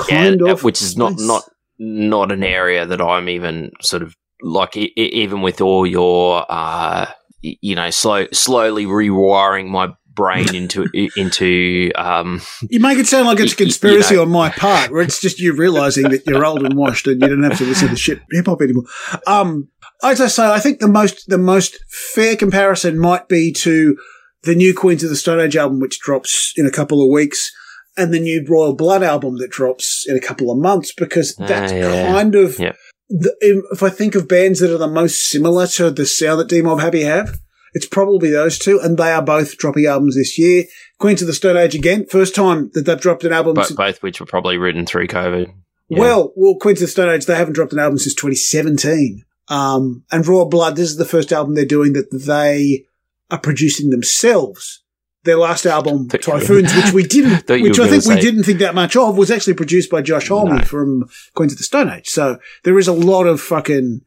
yeah, 0.10 0.30
kind 0.30 0.42
of, 0.42 0.64
which 0.64 0.82
is 0.82 0.98
not 0.98 1.14
place. 1.14 1.28
not 1.28 1.44
not 1.78 2.32
an 2.32 2.44
area 2.44 2.86
that 2.86 3.02
I'm 3.02 3.30
even 3.30 3.72
sort 3.82 4.02
of 4.02 4.16
like 4.42 4.76
e- 4.78 4.92
even 4.96 5.42
with 5.42 5.62
all 5.62 5.86
your 5.86 6.46
uh 6.50 7.06
you 7.42 7.76
know 7.76 7.90
slow 7.90 8.26
slowly 8.34 8.86
rewiring 8.86 9.68
my 9.68 9.90
brain 10.14 10.56
into 10.62 10.88
into 11.16 11.92
um 11.96 12.42
You 12.70 12.80
make 12.80 12.98
it 12.98 13.06
sound 13.08 13.28
like 13.28 13.40
it's 13.40 13.54
a 13.54 13.56
Y- 13.56 13.58
y- 13.58 13.60
you 13.60 13.66
conspiracy 13.66 14.16
know. 14.16 14.22
on 14.24 14.30
my 14.32 14.50
part, 14.50 14.92
where 14.92 15.02
it's 15.02 15.20
just 15.22 15.40
you 15.40 15.54
realizing 15.56 16.10
that 16.10 16.26
you're 16.26 16.46
old 16.46 16.64
and 16.64 16.76
washed 16.76 17.08
and 17.08 17.22
you 17.22 17.28
don't 17.28 17.44
have 17.44 17.58
to 17.58 17.66
listen 17.66 17.90
to 17.90 17.96
shit 17.96 18.20
hip 18.32 18.46
hop 18.48 18.62
anymore. 18.62 18.86
Um, 19.28 19.70
as 20.04 20.20
I 20.22 20.28
say, 20.28 20.46
I 20.46 20.60
think 20.60 20.80
the 20.80 20.88
most 20.88 21.28
the 21.28 21.38
most 21.38 21.78
fair 21.90 22.36
comparison 22.36 22.98
might 22.98 23.28
be 23.28 23.52
to 23.54 23.98
the 24.46 24.56
new 24.56 24.74
Queens 24.74 25.04
of 25.04 25.10
the 25.10 25.16
Stone 25.16 25.40
Age 25.42 25.56
album, 25.58 25.80
which 25.80 26.00
drops 26.00 26.54
in 26.56 26.66
a 26.66 26.72
couple 26.72 27.02
of 27.04 27.10
weeks, 27.12 27.52
and 27.98 28.14
the 28.14 28.20
new 28.20 28.46
Royal 28.48 28.76
Blood 28.76 29.04
album 29.04 29.38
that 29.38 29.52
drops 29.52 30.06
in 30.08 30.16
a 30.16 30.22
couple 30.22 30.52
of 30.52 30.58
months, 30.58 30.92
because 30.94 31.36
Ah, 31.40 31.46
that's 31.48 31.72
yeah. 31.74 32.08
kind 32.08 32.36
of 32.36 32.60
Yeah. 32.60 32.74
the, 33.10 33.34
if 33.72 33.82
I 33.84 33.90
think 33.90 34.16
of 34.16 34.28
bands 34.28 34.60
that 34.60 34.74
are 34.74 34.78
the 34.78 34.88
most 34.88 35.30
similar 35.30 35.68
to 35.68 35.92
the 35.92 36.06
sound 36.06 36.40
that 36.40 36.50
Demob 36.50 36.80
Happy 36.82 37.04
have. 37.04 37.40
It's 37.78 37.86
probably 37.86 38.30
those 38.32 38.58
two, 38.58 38.80
and 38.80 38.98
they 38.98 39.12
are 39.12 39.22
both 39.22 39.58
dropping 39.58 39.86
albums 39.86 40.16
this 40.16 40.40
year. 40.40 40.64
Queens 40.98 41.22
of 41.22 41.28
the 41.28 41.34
Stone 41.34 41.58
Age 41.58 41.76
again, 41.76 42.06
first 42.06 42.34
time 42.34 42.70
that 42.74 42.86
they've 42.86 43.02
dropped 43.02 43.26
an 43.26 43.34
album. 43.34 43.54
but 43.54 43.68
since- 43.68 43.76
both 43.78 44.02
which 44.02 44.22
were 44.22 44.26
probably 44.26 44.58
written 44.58 44.86
through 44.86 45.08
COVID. 45.08 45.48
Yeah. 45.90 46.00
Well, 46.00 46.32
well, 46.38 46.56
Queens 46.56 46.82
of 46.82 46.88
the 46.88 46.92
Stone 46.92 47.10
Age, 47.14 47.26
they 47.26 47.36
haven't 47.36 47.54
dropped 47.54 47.74
an 47.74 47.80
album 47.80 47.98
since 48.00 48.16
2017. 48.16 49.24
Um, 49.50 50.04
and 50.12 50.26
Royal 50.26 50.46
Blood, 50.48 50.76
this 50.78 50.90
is 50.90 50.96
the 50.98 51.04
first 51.06 51.32
album 51.34 51.54
they're 51.56 51.66
doing 51.66 51.94
that 51.94 52.10
they 52.12 52.86
are 53.32 53.40
producing 53.40 53.90
themselves. 53.90 54.82
Their 55.24 55.38
last 55.38 55.66
album, 55.66 56.08
Thought 56.08 56.28
you 56.28 56.34
were- 56.34 56.40
Typhoons, 56.40 56.76
which 56.76 56.94
we 56.94 57.04
didn't, 57.08 57.50
which 57.50 57.80
I 57.80 57.88
think 57.88 58.06
we 58.06 58.22
didn't 58.22 58.44
think 58.44 58.60
that 58.60 58.76
much 58.76 58.96
of, 58.96 59.18
was 59.18 59.32
actually 59.32 59.56
produced 59.56 59.90
by 59.90 60.04
Josh 60.04 60.28
Homme 60.28 60.58
No. 60.58 60.62
from 60.64 61.10
Queens 61.34 61.52
of 61.54 61.58
the 61.58 61.64
Stone 61.64 61.90
Age. 61.90 62.08
So 62.08 62.38
there 62.64 62.78
is 62.78 62.88
a 62.88 62.94
lot 62.94 63.24
of 63.26 63.42
fucking 63.42 64.02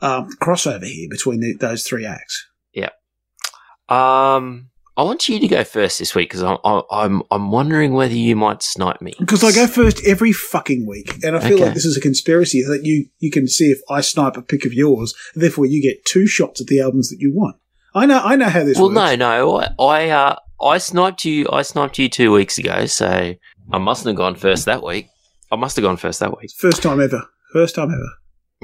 um, 0.00 0.30
crossover 0.40 0.84
here 0.86 1.08
between 1.10 1.40
the, 1.40 1.54
those 1.60 1.82
three 1.86 2.06
acts. 2.06 2.48
Yeah. 2.72 2.88
Um, 3.88 4.70
I 4.96 5.02
want 5.02 5.28
you 5.28 5.38
to 5.40 5.48
go 5.48 5.64
first 5.64 5.98
this 5.98 6.14
week 6.14 6.30
because 6.30 6.42
I'm 6.42 6.58
I'm 6.90 7.22
I'm 7.30 7.50
wondering 7.50 7.92
whether 7.94 8.14
you 8.14 8.36
might 8.36 8.62
snipe 8.62 9.00
me. 9.00 9.14
Because 9.18 9.42
I 9.42 9.52
go 9.52 9.66
first 9.66 10.02
every 10.06 10.32
fucking 10.32 10.86
week, 10.86 11.22
and 11.24 11.34
I 11.36 11.40
feel 11.40 11.54
Okay. 11.54 11.64
like 11.64 11.74
this 11.74 11.84
is 11.86 11.96
a 11.96 12.00
conspiracy 12.00 12.62
that 12.62 12.80
you 12.84 13.06
you 13.18 13.30
can 13.30 13.48
see 13.48 13.70
if 13.70 13.80
I 13.90 14.00
snipe 14.02 14.36
a 14.36 14.42
pick 14.42 14.64
of 14.64 14.72
yours, 14.72 15.14
therefore 15.34 15.66
you 15.66 15.82
get 15.82 16.04
two 16.04 16.26
shots 16.26 16.60
at 16.60 16.66
the 16.66 16.80
albums 16.80 17.08
that 17.10 17.20
you 17.20 17.32
want. 17.34 17.56
I 17.94 18.06
know 18.06 18.20
I 18.22 18.36
know 18.36 18.48
how 18.48 18.64
this 18.64 18.78
Well, 18.78 18.88
works. 18.88 19.16
no, 19.16 19.16
no, 19.16 19.56
I 19.58 19.74
I, 19.78 20.08
uh, 20.10 20.36
I 20.62 20.78
sniped 20.78 21.24
you. 21.24 21.46
I 21.52 21.62
sniped 21.62 21.98
you 21.98 22.08
two 22.08 22.32
weeks 22.32 22.58
ago, 22.58 22.86
so 22.86 23.34
I 23.72 23.78
mustn't 23.78 24.06
have 24.08 24.16
gone 24.16 24.34
first 24.34 24.64
that 24.66 24.82
week. 24.82 25.08
I 25.50 25.56
must 25.56 25.76
have 25.76 25.82
gone 25.82 25.96
first 25.98 26.20
that 26.20 26.36
week. 26.38 26.50
First 26.56 26.82
time 26.82 27.00
ever. 27.00 27.22
First 27.52 27.74
time 27.74 27.90
ever. 27.90 28.08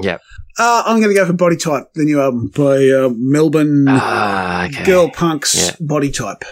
Yeah. 0.00 0.18
Uh, 0.58 0.84
I'm 0.86 1.00
going 1.00 1.08
to 1.08 1.14
go 1.14 1.26
for 1.26 1.32
Body 1.34 1.56
Type, 1.56 1.92
the 1.94 2.04
new 2.04 2.20
album 2.20 2.50
by 2.56 2.88
uh, 2.88 3.10
Melbourne 3.14 3.84
Ah, 3.88 4.66
okay. 4.66 4.84
Girl 4.84 5.10
Punks 5.10 5.54
Yeah. 5.56 5.76
Body 5.80 6.10
Type. 6.10 6.44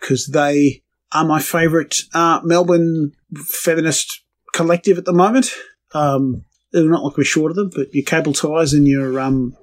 Because 0.00 0.28
they 0.32 0.82
are 1.12 1.24
my 1.24 1.40
favourite 1.40 1.96
uh, 2.14 2.40
Melbourne 2.44 3.12
feminist 3.36 4.22
collective 4.54 4.98
at 4.98 5.04
the 5.04 5.12
moment. 5.12 5.50
Um, 5.92 6.44
they're 6.72 6.84
not 6.88 7.02
like 7.02 7.16
we're 7.16 7.24
short 7.24 7.50
of 7.50 7.56
them, 7.56 7.70
but 7.74 7.92
your 7.92 8.04
Cable 8.04 8.32
Ties 8.32 8.72
and 8.72 8.86
your. 8.86 9.18
Um, 9.20 9.54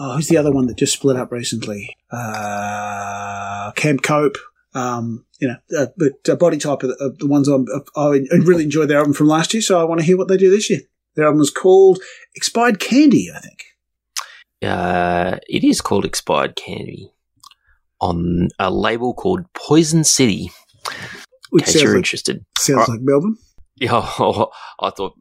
oh, 0.00 0.16
who's 0.16 0.26
the 0.28 0.36
other 0.36 0.50
one 0.50 0.66
that 0.66 0.76
just 0.78 0.94
split 0.94 1.16
up 1.16 1.30
recently? 1.30 1.96
Uh, 2.10 3.70
Camp 3.76 4.02
Cope. 4.02 4.36
Um, 4.74 5.24
you 5.40 5.48
know, 5.48 5.56
uh, 5.78 5.86
but 5.96 6.28
uh, 6.28 6.36
Body 6.36 6.56
Type 6.56 6.82
are 6.84 6.88
the, 6.88 7.04
are 7.04 7.10
the 7.18 7.26
ones 7.26 7.48
I'm, 7.48 7.66
I 7.96 8.20
I 8.32 8.36
really 8.36 8.64
enjoyed 8.64 8.88
their 8.88 8.98
album 8.98 9.14
from 9.14 9.26
last 9.26 9.52
year, 9.52 9.60
so 9.62 9.80
I 9.80 9.84
want 9.84 10.00
to 10.00 10.06
hear 10.06 10.16
what 10.16 10.28
they 10.28 10.36
do 10.36 10.50
this 10.50 10.70
year. 10.70 10.80
Their 11.16 11.24
album 11.26 11.40
was 11.40 11.50
called 11.50 12.00
Expired 12.36 12.78
Candy, 12.78 13.28
I 13.34 13.40
think. 13.40 13.64
Uh, 14.62 15.38
it 15.48 15.64
is 15.64 15.80
called 15.80 16.04
Expired 16.04 16.54
Candy 16.54 17.12
on 18.00 18.48
a 18.58 18.70
label 18.70 19.12
called 19.14 19.40
Poison 19.54 20.04
City. 20.04 20.50
Which 21.50 21.62
In 21.62 21.64
case 21.66 21.72
sounds 21.74 21.82
you're 21.82 21.92
like, 21.92 21.98
interested. 21.98 22.44
sounds 22.58 22.88
like 22.88 23.00
Melbourne. 23.02 23.36
Yeah, 23.76 23.92
I 24.80 24.90
thought 24.90 25.14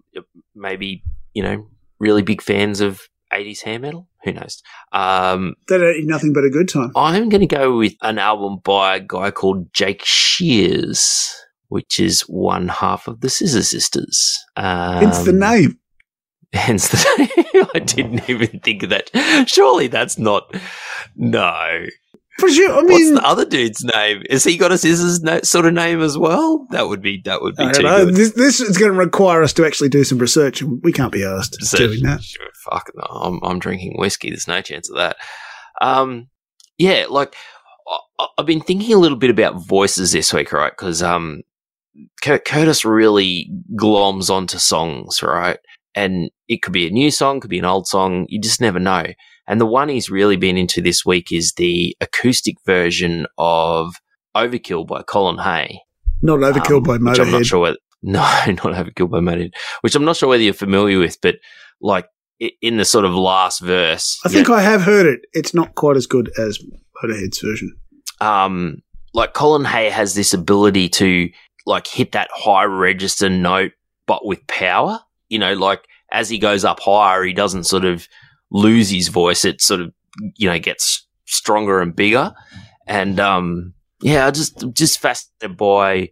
maybe 0.53 1.01
you 1.33 1.41
know 1.41 1.67
really 1.97 2.21
big 2.23 2.41
fans 2.41 2.81
of 2.81 3.07
80s 3.33 3.61
hair 3.61 3.79
metal. 3.79 4.07
Who 4.23 4.33
knows? 4.33 4.61
Um, 4.91 5.55
They 5.67 5.77
don't 5.77 6.07
nothing 6.07 6.33
but 6.33 6.43
a 6.43 6.49
good 6.49 6.67
time. 6.69 6.91
I'm 6.95 7.29
going 7.29 7.41
to 7.41 7.47
go 7.47 7.77
with 7.77 7.93
an 8.01 8.17
album 8.19 8.59
by 8.63 8.97
a 8.97 8.99
guy 8.99 9.31
called 9.31 9.73
Jake 9.73 10.03
Shears, 10.03 11.33
which 11.67 11.99
is 11.99 12.21
one 12.21 12.67
half 12.67 13.07
of 13.07 13.21
the 13.21 13.29
Scissor 13.29 13.63
Sisters. 13.63 14.37
Um, 14.55 15.07
It's 15.07 15.23
the 15.23 15.33
name. 15.33 15.79
Hence 16.53 16.87
the 16.87 17.29
name. 17.53 17.65
I 17.75 17.79
didn't 17.79 18.27
even 18.29 18.59
think 18.61 18.83
of 18.83 18.89
that. 18.89 19.11
Surely 19.47 19.87
that's 19.87 20.17
not. 20.17 20.53
No. 21.15 21.85
Presu- 22.39 22.69
I 22.69 22.81
mean, 22.81 23.13
What's 23.13 23.21
the 23.21 23.27
other 23.27 23.45
dude's 23.45 23.83
name? 23.83 24.23
Has 24.29 24.43
he 24.43 24.57
got 24.57 24.71
a 24.71 24.77
scissors 24.77 25.21
no- 25.21 25.41
sort 25.41 25.65
of 25.65 25.73
name 25.73 26.01
as 26.01 26.17
well? 26.17 26.65
That 26.71 26.87
would 26.87 27.01
be 27.01 27.21
that 27.25 27.41
would 27.41 27.55
be 27.55 27.63
I 27.65 27.71
too 27.71 27.81
good. 27.83 28.15
This, 28.15 28.33
this 28.33 28.59
is 28.59 28.77
going 28.77 28.91
to 28.91 28.97
require 28.97 29.43
us 29.43 29.53
to 29.53 29.65
actually 29.65 29.89
do 29.89 30.03
some 30.03 30.17
research, 30.19 30.61
and 30.61 30.81
we 30.83 30.91
can't 30.91 31.11
be 31.11 31.23
asked 31.25 31.61
So- 31.63 31.77
doing 31.77 32.01
that. 32.03 32.23
sure, 32.23 32.47
fuck 32.69 32.89
no, 32.95 33.03
I'm, 33.03 33.39
I'm 33.43 33.59
drinking 33.59 33.95
whiskey. 33.97 34.29
There's 34.29 34.47
no 34.47 34.61
chance 34.61 34.89
of 34.89 34.97
that. 34.97 35.17
Um, 35.81 36.29
yeah, 36.77 37.05
like 37.09 37.35
I, 38.19 38.27
I've 38.37 38.45
been 38.45 38.61
thinking 38.61 38.93
a 38.93 38.99
little 38.99 39.17
bit 39.17 39.29
about 39.29 39.55
voices 39.65 40.11
this 40.11 40.33
week, 40.33 40.51
right? 40.51 40.71
Because 40.71 41.01
um, 41.03 41.41
Cur- 42.21 42.39
Curtis 42.39 42.85
really 42.85 43.49
gloms 43.75 44.29
onto 44.29 44.57
songs, 44.57 45.21
right? 45.23 45.57
And 45.95 46.29
it 46.47 46.61
could 46.61 46.73
be 46.73 46.87
a 46.87 46.91
new 46.91 47.11
song, 47.11 47.39
could 47.39 47.49
be 47.49 47.59
an 47.59 47.65
old 47.65 47.87
song. 47.87 48.25
You 48.29 48.39
just 48.39 48.61
never 48.61 48.79
know. 48.79 49.05
And 49.49 49.59
the 49.59 49.65
one 49.65 49.89
he's 49.89 50.09
really 50.09 50.37
been 50.37 50.55
into 50.57 50.81
this 50.81 51.03
week 51.05 51.31
is 51.31 51.53
the 51.57 51.97
acoustic 51.99 52.55
version 52.65 53.25
of 53.37 53.95
Overkill 54.37 54.87
by 54.87 55.01
Colin 55.01 55.39
Hay. 55.39 55.81
Not 56.21 56.39
overkill 56.39 56.77
um, 56.77 56.83
by 56.83 56.93
which 57.11 57.19
I'm 57.19 57.31
not 57.31 57.41
Motorhead. 57.41 57.45
sure 57.45 57.59
whether 57.59 57.77
no, 58.03 58.19
not 58.21 58.45
Overkill 58.57 59.09
by 59.09 59.19
Motorhead, 59.19 59.51
which 59.81 59.95
I'm 59.95 60.05
not 60.05 60.15
sure 60.15 60.29
whether 60.29 60.43
you're 60.43 60.53
familiar 60.53 60.99
with, 60.99 61.17
but 61.21 61.35
like 61.81 62.07
in 62.61 62.77
the 62.77 62.85
sort 62.85 63.03
of 63.05 63.13
last 63.13 63.59
verse, 63.59 64.19
I 64.23 64.29
think 64.29 64.49
I 64.49 64.61
have 64.61 64.83
heard 64.83 65.05
it. 65.05 65.21
It's 65.33 65.53
not 65.53 65.75
quite 65.75 65.97
as 65.97 66.05
good 66.07 66.31
as 66.37 66.59
Motorhead's 67.03 67.39
version. 67.39 67.75
um, 68.21 68.77
like 69.13 69.33
Colin 69.33 69.65
Hay 69.65 69.89
has 69.89 70.13
this 70.13 70.33
ability 70.33 70.87
to 70.89 71.29
like 71.65 71.87
hit 71.87 72.11
that 72.11 72.29
high 72.31 72.65
register 72.65 73.29
note, 73.29 73.71
but 74.05 74.25
with 74.25 74.45
power. 74.47 74.99
You 75.29 75.39
know, 75.39 75.53
like 75.53 75.83
as 76.11 76.29
he 76.29 76.37
goes 76.39 76.63
up 76.63 76.79
higher, 76.79 77.23
he 77.23 77.33
doesn't 77.33 77.63
sort 77.65 77.85
of 77.85 78.07
lose 78.51 78.89
his 78.89 79.07
voice. 79.07 79.45
It 79.45 79.61
sort 79.61 79.81
of 79.81 79.93
you 80.35 80.49
know 80.49 80.59
gets 80.59 81.07
stronger 81.25 81.81
and 81.81 81.95
bigger. 81.95 82.33
And 82.87 83.19
um, 83.19 83.73
yeah, 84.01 84.27
I 84.27 84.31
just 84.31 84.65
just 84.73 84.99
fascinated 84.99 85.57
by 85.57 86.09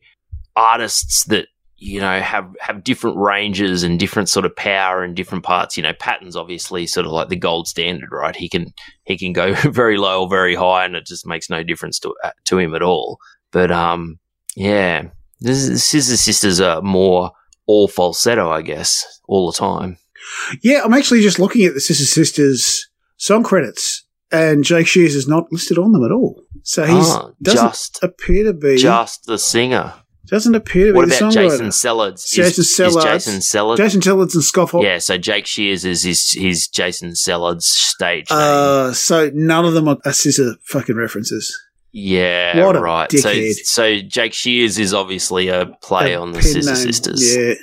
artists 0.56 1.26
that 1.26 1.48
you 1.78 2.00
know 2.00 2.20
have 2.20 2.54
have 2.60 2.84
different 2.84 3.18
ranges 3.18 3.84
and 3.84 4.00
different 4.00 4.30
sort 4.30 4.46
of 4.46 4.56
power 4.56 5.04
in 5.04 5.14
different 5.14 5.44
parts. 5.44 5.78
You 5.78 5.84
know, 5.84 5.94
Patton's 5.94 6.36
obviously 6.36 6.88
sort 6.88 7.06
of 7.06 7.12
like 7.12 7.30
the 7.30 7.36
gold 7.36 7.68
standard, 7.68 8.10
right? 8.12 8.36
He 8.36 8.50
can 8.50 8.74
he 9.04 9.18
can 9.18 9.34
go 9.34 9.54
very 9.72 9.98
low 9.98 10.24
or 10.24 10.30
very 10.30 10.56
high, 10.56 10.86
and 10.86 10.96
it 10.96 11.06
just 11.06 11.26
makes 11.26 11.50
no 11.50 11.64
difference 11.64 12.00
to 12.00 12.16
uh, 12.24 12.32
to 12.46 12.58
him 12.58 12.76
at 12.76 12.84
all. 12.84 13.20
But 13.52 13.72
um, 13.72 14.20
yeah, 14.56 15.10
Scissor 15.44 16.18
Sisters 16.18 16.60
are 16.60 16.82
more 16.82 17.32
all 17.66 17.88
falsetto, 17.88 18.50
I 18.50 18.62
guess, 18.62 19.22
all 19.28 19.52
the 19.52 19.58
time. 19.58 19.98
Yeah, 20.64 20.82
I'm 20.84 20.94
actually 20.94 21.22
just 21.22 21.40
looking 21.40 21.66
at 21.66 21.74
the 21.74 21.80
Scissor 21.82 22.06
Sisters 22.06 22.88
song 23.18 23.44
credits, 23.44 24.06
and 24.32 24.64
Jake 24.64 24.88
Shears 24.88 25.16
is 25.16 25.28
not 25.28 25.52
listed 25.52 25.78
on 25.78 25.92
them 25.92 26.04
at 26.04 26.12
all. 26.12 26.44
So 26.64 26.84
he 26.86 26.94
Ah, 26.96 27.32
doesn't 27.42 27.70
just 27.70 28.00
appear 28.04 28.44
to 28.46 28.54
be. 28.54 28.78
just 28.78 29.26
the 29.26 29.38
singer. 29.38 29.94
doesn't 30.30 30.56
appear 30.56 30.88
to 30.88 30.92
be 30.92 30.98
What 30.98 31.08
the 31.10 31.18
about 31.18 31.32
songwriter. 31.32 31.50
Jason 31.52 31.68
Sellards? 31.70 32.30
Jason 32.34 32.64
Sellards. 32.66 32.98
Is 32.98 33.04
Jason 33.04 33.34
Sellards? 33.40 33.78
Jason 33.78 34.02
Tillins 34.02 34.34
and 34.34 34.44
Scoffhawk. 34.44 34.84
yeah, 34.84 34.98
so 34.98 35.18
Jake 35.18 35.46
Shears 35.46 35.86
is 35.86 36.04
his, 36.04 36.32
his 36.34 36.68
Jason 36.68 37.12
Sellards 37.12 37.62
stage 37.64 38.30
name. 38.30 38.38
Uh, 38.40 38.92
so 38.94 39.32
none 39.34 39.64
of 39.64 39.74
them 39.74 39.88
are, 39.88 39.98
are 40.04 40.12
scissor 40.12 40.56
fucking 40.66 40.98
references. 40.98 41.58
yeah, 41.94 42.62
what 42.66 42.76
right. 42.80 43.10
So, 43.12 43.34
so 43.64 44.00
Jake 44.02 44.34
Shears 44.34 44.78
is 44.78 44.94
obviously 44.94 45.48
a 45.48 45.68
play 45.82 46.12
A 46.14 46.20
on 46.20 46.34
the 46.34 46.42
Scissor 46.44 46.74
name. 46.74 46.76
Sisters. 46.76 47.36
Yeah. 47.36 47.54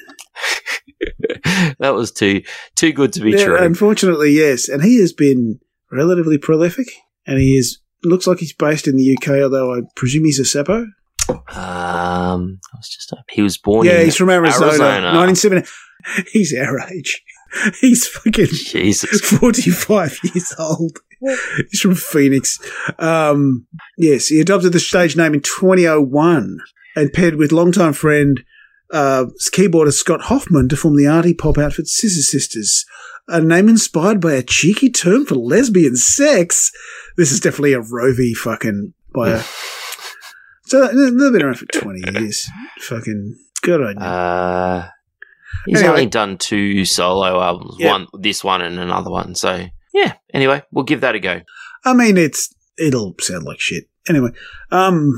that 1.79 1.95
was 1.95 2.13
too 2.13 2.43
too 2.75 2.93
good 2.93 3.13
to 3.15 3.21
be 3.21 3.33
yeah, 3.33 3.45
true. 3.45 3.59
unfortunately, 3.59 4.33
yes. 4.33 4.69
And 4.69 4.83
he 4.83 5.01
has 5.01 5.13
been 5.13 5.61
relatively 5.91 6.39
prolific, 6.39 6.89
and 7.27 7.39
he 7.39 7.57
is 7.57 7.79
looks 8.03 8.27
like 8.27 8.39
he's 8.39 8.53
based 8.53 8.87
in 8.87 8.97
the 8.97 9.17
UK, 9.17 9.43
although 9.43 9.75
I 9.75 9.81
presume 9.97 10.25
he's 10.25 10.39
a 10.39 10.43
Seppo. 10.43 10.87
Um, 11.29 12.61
I 12.73 12.77
was 12.77 12.89
just 12.89 13.13
he 13.31 13.43
was 13.43 13.57
born. 13.57 13.87
yeah, 13.87 14.03
he's 14.03 14.17
from 14.17 14.31
Arizona, 14.31 14.67
Arizona. 14.67 15.19
1970. 15.19 15.69
He's 16.33 16.55
our 16.55 16.81
age. 16.81 17.23
He's 17.81 18.07
fucking 18.07 18.47
Jesus. 18.47 19.21
45 19.21 20.19
years 20.25 20.55
old. 20.59 20.99
He's 21.71 21.81
from 21.81 21.95
Phoenix. 21.95 22.59
Um, 22.99 23.67
yes, 23.97 24.29
he 24.29 24.41
adopted 24.41 24.73
the 24.73 24.81
stage 24.81 25.17
name 25.17 25.35
in 25.35 25.41
2001 25.41 26.59
and 26.97 27.13
paired 27.13 27.37
with 27.37 27.53
longtime 27.53 27.95
friend, 27.95 28.45
uh, 28.93 29.27
keyboardist 29.53 29.95
Scott 29.95 30.23
Hoffman 30.23 30.69
to 30.69 30.77
form 30.77 30.97
the 30.97 31.07
arty 31.07 31.35
pop 31.35 31.59
outfit 31.59 31.87
Scissor 31.89 32.23
Sisters. 32.23 32.85
A 33.29 33.41
name 33.41 33.69
inspired 33.69 34.21
by 34.21 34.33
a 34.33 34.43
cheeky 34.43 34.91
term 34.91 35.25
for 35.25 35.35
lesbian 35.37 35.97
sex. 35.97 36.71
This 37.17 37.33
is 37.33 37.41
definitely 37.41 37.73
a 37.73 37.81
Rovi 37.81 38.33
fucking 38.35 38.93
by 39.15 39.31
a. 39.31 39.43
So 40.67 40.81
they've 40.81 41.33
been 41.33 41.43
around 41.43 41.59
for 41.59 41.67
20 41.67 42.21
years. 42.21 42.49
Fucking 42.81 43.37
good 43.61 43.83
on 43.83 43.97
you. 43.97 44.03
Uh, 44.03 44.89
he's 45.67 45.77
Anyway. 45.81 45.91
only 45.93 46.07
done 46.07 46.39
two 46.39 46.87
solo 46.87 47.39
albums. 47.39 47.77
Yeah. 47.79 47.91
One, 47.93 48.07
this 48.19 48.43
one, 48.43 48.63
and 48.63 48.79
another 48.81 49.11
one. 49.11 49.35
So 49.35 49.67
yeah. 49.93 50.15
Anyway, 50.33 50.63
we'll 50.73 50.85
give 50.87 51.03
that 51.03 51.15
a 51.15 51.21
go. 51.21 51.43
I 51.85 51.93
mean, 51.93 52.17
it's 52.17 52.53
it'll 52.79 53.15
sound 53.21 53.45
like 53.45 53.61
shit. 53.61 53.85
Anyway, 54.09 54.31
um, 54.71 55.13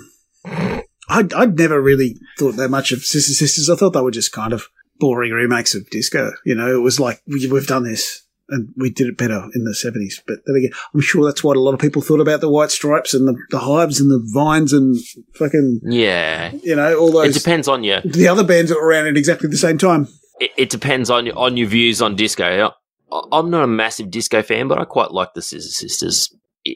I'd, 1.09 1.33
I'd 1.35 1.59
never 1.59 1.81
really 1.81 2.17
thought 2.39 2.57
that 2.57 2.69
much 2.71 2.93
of 2.93 3.01
Scissor 3.05 3.33
Sisters. 3.35 3.71
I 3.71 3.77
thought 3.77 3.91
they 3.91 4.01
were 4.01 4.11
just 4.11 4.33
kind 4.33 4.53
of 4.53 4.69
boring 4.99 5.33
remakes 5.33 5.75
of 5.75 5.89
disco. 5.91 6.33
You 6.45 6.55
know, 6.55 6.75
it 6.75 6.81
was 6.83 6.99
like 6.99 7.23
we, 7.27 7.47
we've 7.49 7.67
done 7.67 7.85
this 7.85 8.23
and 8.49 8.69
we 8.77 8.91
did 8.91 9.09
it 9.09 9.19
better 9.19 9.45
in 9.55 9.65
the 9.65 9.75
seventies. 9.75 10.23
But 10.27 10.39
then 10.47 10.57
again, 10.57 10.71
I'm 10.95 11.01
sure 11.01 11.25
that's 11.25 11.43
what 11.45 11.57
a 11.57 11.61
lot 11.61 11.75
of 11.75 11.81
people 11.81 12.03
thought 12.03 12.21
about 12.21 12.41
the 12.41 12.49
White 12.49 12.71
Stripes 12.71 13.13
and 13.15 13.27
the, 13.27 13.37
the 13.51 13.59
Hives 13.61 14.01
and 14.01 14.11
the 14.11 14.25
Vines 14.33 14.73
and 14.73 14.97
fucking 15.35 15.81
Yeah. 15.85 16.53
you 16.63 16.77
know 16.77 16.97
all 16.99 17.13
those. 17.13 17.35
It 17.37 17.39
depends 17.39 17.69
on 17.69 17.85
you. 17.85 18.01
the 18.05 18.29
other 18.29 18.45
bands 18.45 18.71
that 18.71 18.77
were 18.81 18.87
around 18.87 19.07
at 19.09 19.17
exactly 19.17 19.49
the 19.49 19.57
same 19.57 19.79
time. 19.79 20.09
It, 20.41 20.51
it 20.57 20.71
depends 20.71 21.11
on 21.11 21.27
your 21.27 21.39
on 21.39 21.57
your 21.57 21.69
views 21.69 22.01
on 22.03 22.15
disco. 22.17 22.73
I, 23.13 23.21
I'm 23.33 23.51
not 23.51 23.65
a 23.65 23.69
massive 23.69 24.11
disco 24.11 24.43
fan, 24.43 24.69
but 24.69 24.79
I 24.81 24.85
quite 24.85 25.11
like 25.13 25.35
the 25.35 25.43
Scissor 25.43 25.69
Sisters 25.69 26.35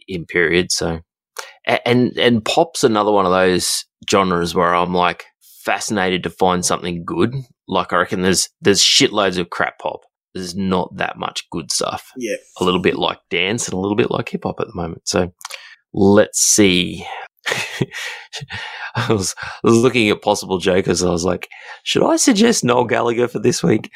in 0.08 0.24
period. 0.26 0.70
So, 0.72 1.00
and 1.66 2.16
and 2.16 2.44
pop's 2.44 2.84
another 2.84 3.12
one 3.12 3.26
of 3.26 3.32
those 3.32 3.84
genres 4.10 4.54
where 4.54 4.74
I'm 4.74 4.94
like 4.94 5.24
fascinated 5.64 6.22
to 6.24 6.30
find 6.30 6.64
something 6.64 7.04
good. 7.04 7.34
Like 7.68 7.92
I 7.92 7.98
reckon 7.98 8.22
there's 8.22 8.48
there's 8.60 8.82
shitloads 8.82 9.38
of 9.38 9.50
crap 9.50 9.78
pop. 9.78 10.00
There's 10.34 10.54
not 10.54 10.96
that 10.96 11.18
much 11.18 11.48
good 11.50 11.72
stuff. 11.72 12.12
Yeah, 12.16 12.36
A 12.60 12.64
little 12.64 12.80
bit 12.80 12.96
like 12.96 13.18
dance 13.30 13.66
and 13.66 13.74
a 13.74 13.78
little 13.78 13.96
bit 13.96 14.10
like 14.10 14.28
hip 14.28 14.42
hop 14.44 14.60
at 14.60 14.68
the 14.68 14.74
moment. 14.74 15.02
So 15.04 15.32
let's 15.92 16.40
see. 16.40 17.04
I 18.94 19.12
was, 19.12 19.34
I 19.40 19.58
was 19.64 19.76
looking 19.76 20.08
at 20.08 20.22
possible 20.22 20.58
jokers. 20.58 21.02
I 21.02 21.10
was 21.10 21.24
like, 21.24 21.48
should 21.82 22.04
I 22.04 22.16
suggest 22.16 22.62
Noel 22.62 22.84
Gallagher 22.84 23.26
for 23.26 23.40
this 23.40 23.62
week? 23.62 23.90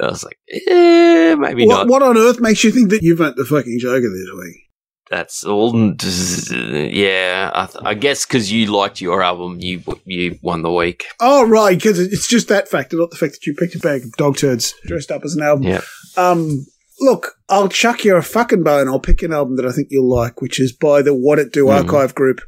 I 0.00 0.06
was 0.06 0.24
like, 0.24 0.38
eh, 0.50 1.34
maybe 1.36 1.66
what, 1.66 1.74
not. 1.74 1.88
what 1.88 2.02
on 2.02 2.16
earth 2.16 2.40
makes 2.40 2.64
you 2.64 2.70
think 2.70 2.90
that 2.90 3.02
you 3.02 3.16
went 3.16 3.36
the 3.36 3.44
fucking 3.44 3.78
Joker 3.80 4.08
this 4.08 4.30
week? 4.42 4.69
That's 5.10 5.44
all. 5.44 5.74
Yeah, 5.74 7.50
I, 7.52 7.66
th- 7.66 7.84
I 7.84 7.94
guess 7.94 8.24
because 8.24 8.50
you 8.52 8.66
liked 8.66 9.00
your 9.00 9.22
album, 9.22 9.58
you 9.60 9.82
you 10.04 10.38
won 10.42 10.62
the 10.62 10.70
week. 10.72 11.04
Oh, 11.18 11.46
right, 11.48 11.76
because 11.76 11.98
it's 11.98 12.28
just 12.28 12.48
that 12.48 12.68
factor, 12.68 12.96
not 12.96 13.10
the 13.10 13.16
fact 13.16 13.32
that 13.32 13.46
you 13.46 13.54
picked 13.54 13.74
a 13.74 13.80
bag 13.80 14.04
of 14.04 14.12
dog 14.12 14.36
turds 14.36 14.72
dressed 14.86 15.10
up 15.10 15.24
as 15.24 15.34
an 15.34 15.42
album. 15.42 15.64
Yeah. 15.64 15.80
Um, 16.16 16.64
look, 17.00 17.34
I'll 17.48 17.68
chuck 17.68 18.04
you 18.04 18.14
a 18.16 18.22
fucking 18.22 18.62
bone. 18.62 18.86
I'll 18.88 19.00
pick 19.00 19.22
an 19.22 19.32
album 19.32 19.56
that 19.56 19.66
I 19.66 19.72
think 19.72 19.88
you'll 19.90 20.08
like, 20.08 20.40
which 20.40 20.60
is 20.60 20.72
by 20.72 21.02
the 21.02 21.10
Whatitdo 21.10 21.64
Mhm. 21.66 21.74
archive 21.78 22.14
group 22.14 22.40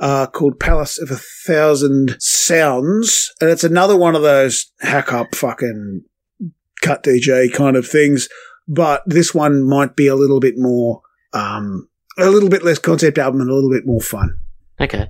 uh, 0.00 0.26
called 0.26 0.58
Palace 0.58 0.98
of 0.98 1.10
a 1.12 1.20
Thousand 1.46 2.16
Sounds. 2.18 3.30
And 3.40 3.50
it's 3.50 3.62
another 3.64 3.96
one 3.96 4.16
of 4.16 4.22
those 4.22 4.72
hack 4.80 5.12
up 5.12 5.34
fucking 5.36 6.02
cut 6.82 7.04
DJ 7.04 7.52
kind 7.52 7.76
of 7.76 7.86
things. 7.86 8.28
But 8.66 9.02
this 9.06 9.32
one 9.34 9.62
might 9.62 9.94
be 9.94 10.06
a 10.08 10.16
little 10.16 10.40
bit 10.40 10.54
more, 10.56 11.02
um, 11.34 11.88
a 12.18 12.30
little 12.30 12.48
bit 12.48 12.64
less 12.64 12.78
concept 12.78 13.18
album 13.18 13.40
and 13.40 13.50
a 13.50 13.54
little 13.54 13.70
bit 13.70 13.86
more 13.86 14.00
fun. 14.00 14.38
Okay. 14.80 15.08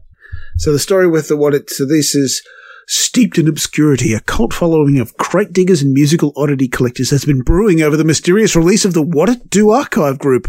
So 0.56 0.72
the 0.72 0.78
story 0.78 1.08
with 1.08 1.28
the 1.28 1.37
what 1.37 1.54
it 1.54 1.70
so 1.70 1.84
this 1.84 2.14
is 2.14 2.42
steeped 2.87 3.38
in 3.38 3.48
obscurity, 3.48 4.12
a 4.12 4.20
cult 4.20 4.52
following 4.52 4.98
of 4.98 5.16
crate 5.16 5.52
diggers 5.52 5.82
and 5.82 5.92
musical 5.92 6.32
oddity 6.37 6.68
collectors 6.68 7.10
has 7.10 7.24
been 7.24 7.42
brewing 7.42 7.82
over 7.82 7.96
the 7.96 8.04
mysterious 8.04 8.54
release 8.54 8.84
of 8.84 8.94
the 8.94 9.04
Whatitdo 9.04 9.74
Archive 9.74 10.18
Group. 10.18 10.48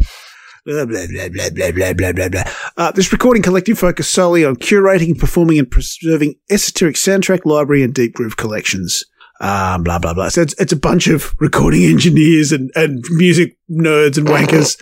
Blah, 0.65 0.85
blah, 0.85 1.05
blah, 1.07 1.29
blah, 1.29 1.49
blah, 1.51 1.71
blah, 1.71 1.93
blah, 1.93 2.11
blah, 2.11 2.29
blah. 2.29 2.43
Uh, 2.75 2.91
this 2.91 3.11
recording 3.11 3.43
collective 3.43 3.77
focused 3.77 4.11
solely 4.11 4.43
on 4.43 4.55
curating, 4.55 5.17
performing, 5.17 5.59
and 5.59 5.69
preserving 5.69 6.35
esoteric 6.49 6.95
soundtrack 6.95 7.45
library 7.45 7.83
and 7.83 7.93
deep 7.93 8.15
groove 8.15 8.35
collections. 8.35 9.03
Um, 9.45 9.83
blah 9.83 9.99
blah 9.99 10.13
blah. 10.13 10.29
So 10.29 10.41
it's, 10.41 10.55
it's 10.59 10.71
a 10.73 10.77
bunch 10.77 11.07
of 11.07 11.33
recording 11.39 11.83
engineers 11.93 12.51
and, 12.51 12.71
and 12.75 13.03
music 13.11 13.57
nerds 13.69 14.17
and 14.17 14.27
wankers 14.27 14.81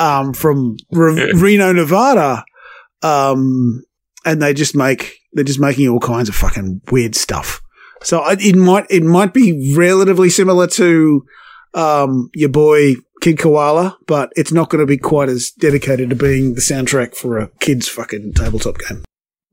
um, 0.00 0.32
from 0.34 0.76
Re- 0.92 1.32
Reno, 1.34 1.72
Nevada, 1.72 2.44
um, 3.02 3.82
and 4.24 4.40
they 4.40 4.54
just 4.54 4.76
make 4.76 5.18
they're 5.32 5.44
just 5.44 5.58
making 5.60 5.88
all 5.88 6.00
kinds 6.00 6.28
of 6.28 6.34
fucking 6.34 6.80
weird 6.92 7.14
stuff. 7.16 7.60
So 8.02 8.20
I- 8.20 8.36
it 8.38 8.54
might 8.56 8.86
it 8.90 9.02
might 9.02 9.32
be 9.34 9.74
relatively 9.76 10.30
similar 10.30 10.66
to 10.68 11.24
um, 11.74 12.30
your 12.34 12.50
boy 12.50 12.94
Kid 13.20 13.38
Koala, 13.38 13.96
but 14.06 14.32
it's 14.36 14.52
not 14.52 14.68
going 14.70 14.80
to 14.80 14.86
be 14.86 14.98
quite 14.98 15.28
as 15.28 15.50
dedicated 15.58 16.10
to 16.10 16.16
being 16.16 16.54
the 16.54 16.60
soundtrack 16.60 17.16
for 17.16 17.38
a 17.38 17.48
kid's 17.60 17.88
fucking 17.88 18.34
tabletop 18.34 18.76
game. 18.78 19.04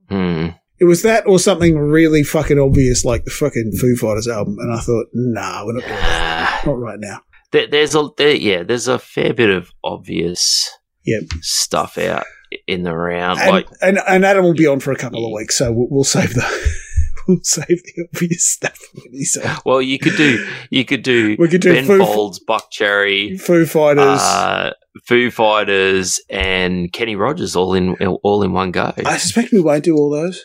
Hmm. 0.09 0.47
It 0.81 0.85
was 0.85 1.03
that 1.03 1.25
or 1.27 1.37
something 1.39 1.77
really 1.77 2.23
fucking 2.23 2.57
obvious 2.59 3.05
like 3.05 3.23
the 3.23 3.31
fucking 3.31 3.71
Foo 3.79 3.95
Fighters 3.95 4.27
album, 4.27 4.57
and 4.59 4.73
I 4.73 4.79
thought, 4.79 5.05
nah, 5.13 5.63
we're 5.65 5.73
not 5.73 5.83
doing 5.83 5.93
that. 5.95 6.61
Not 6.65 6.79
right 6.79 6.99
now. 6.99 7.21
there, 7.51 7.67
there's 7.67 7.95
a 7.95 8.09
there, 8.17 8.35
yeah, 8.35 8.63
there's 8.63 8.87
a 8.87 8.97
fair 8.99 9.33
bit 9.33 9.49
of 9.49 9.71
obvious 9.83 10.69
Yep. 11.05 11.23
stuff 11.41 11.97
out 11.97 12.25
in 12.67 12.83
the 12.83 12.95
round. 12.95 13.39
And, 13.39 13.51
like 13.51 13.67
and, 13.81 13.99
and 14.07 14.25
Adam 14.25 14.43
will 14.43 14.53
be 14.53 14.67
on 14.67 14.79
for 14.79 14.91
a 14.91 14.95
couple 14.97 15.25
of 15.25 15.31
weeks, 15.31 15.57
so 15.57 15.71
we'll, 15.71 15.87
we'll 15.89 16.03
save 16.03 16.33
the 16.33 16.73
we'll 17.27 17.39
save 17.43 17.67
the 17.67 18.07
obvious 18.13 18.47
stuff 18.47 18.77
when 18.93 19.11
he's 19.11 19.37
on. 19.37 19.57
Well, 19.65 19.81
you 19.81 19.99
could 19.99 20.15
do 20.15 20.47
you 20.71 20.83
could 20.85 21.03
do 21.03 21.35
We 21.39 21.47
could 21.47 21.61
do 21.61 21.73
Ben 21.73 21.85
Foo, 21.85 21.99
Folds, 21.99 22.39
Buckcherry, 22.43 23.39
Foo 23.39 23.65
Fighters. 23.65 24.19
uh, 24.19 24.73
Foo 25.05 25.29
Fighters, 25.31 26.19
and 26.29 26.91
Kenny 26.91 27.15
Rogers 27.15 27.55
all 27.55 27.73
in 27.75 27.95
all 28.23 28.43
in 28.43 28.51
one 28.51 28.71
go. 28.71 28.93
I 29.05 29.17
suspect 29.17 29.51
we 29.51 29.61
won't 29.61 29.83
do 29.83 29.95
all 29.95 30.09
those. 30.09 30.43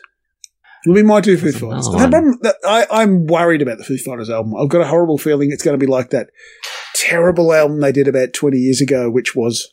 We 0.86 1.02
might 1.02 1.24
do 1.24 1.36
Foo 1.36 1.50
There's 1.50 1.60
Fighters. 1.60 1.86
The 1.90 1.96
problem 1.98 2.38
that 2.42 2.56
I, 2.66 2.86
I'm 2.90 3.26
worried 3.26 3.62
about 3.62 3.78
the 3.78 3.84
Foo 3.84 3.98
Fighters 3.98 4.30
album. 4.30 4.54
I've 4.56 4.68
got 4.68 4.80
a 4.82 4.86
horrible 4.86 5.18
feeling 5.18 5.50
it's 5.50 5.62
going 5.62 5.78
to 5.78 5.84
be 5.84 5.90
like 5.90 6.10
that 6.10 6.30
terrible 6.94 7.52
album 7.52 7.80
they 7.80 7.92
did 7.92 8.08
about 8.08 8.32
20 8.32 8.56
years 8.56 8.80
ago, 8.80 9.10
which 9.10 9.34
was 9.34 9.72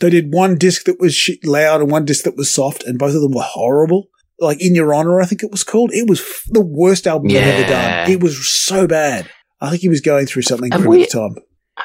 they 0.00 0.10
did 0.10 0.32
one 0.32 0.56
disc 0.56 0.84
that 0.84 1.00
was 1.00 1.14
shit 1.14 1.44
loud 1.44 1.80
and 1.80 1.90
one 1.90 2.04
disc 2.04 2.24
that 2.24 2.36
was 2.36 2.52
soft, 2.52 2.82
and 2.84 2.98
both 2.98 3.14
of 3.14 3.22
them 3.22 3.32
were 3.32 3.42
horrible. 3.42 4.08
Like 4.38 4.62
In 4.62 4.74
Your 4.74 4.94
Honor, 4.94 5.20
I 5.20 5.26
think 5.26 5.42
it 5.42 5.50
was 5.50 5.64
called. 5.64 5.90
It 5.92 6.08
was 6.08 6.20
f- 6.20 6.44
the 6.48 6.62
worst 6.62 7.06
album 7.06 7.28
they've 7.28 7.42
ever 7.42 7.68
done. 7.68 8.10
It 8.10 8.22
was 8.22 8.48
so 8.48 8.86
bad. 8.86 9.28
I 9.60 9.68
think 9.68 9.82
he 9.82 9.88
was 9.90 10.00
going 10.00 10.26
through 10.26 10.42
something 10.42 10.72
Have 10.72 10.86
we- 10.86 11.02
at 11.02 11.10
the 11.10 11.18
time. 11.18 11.34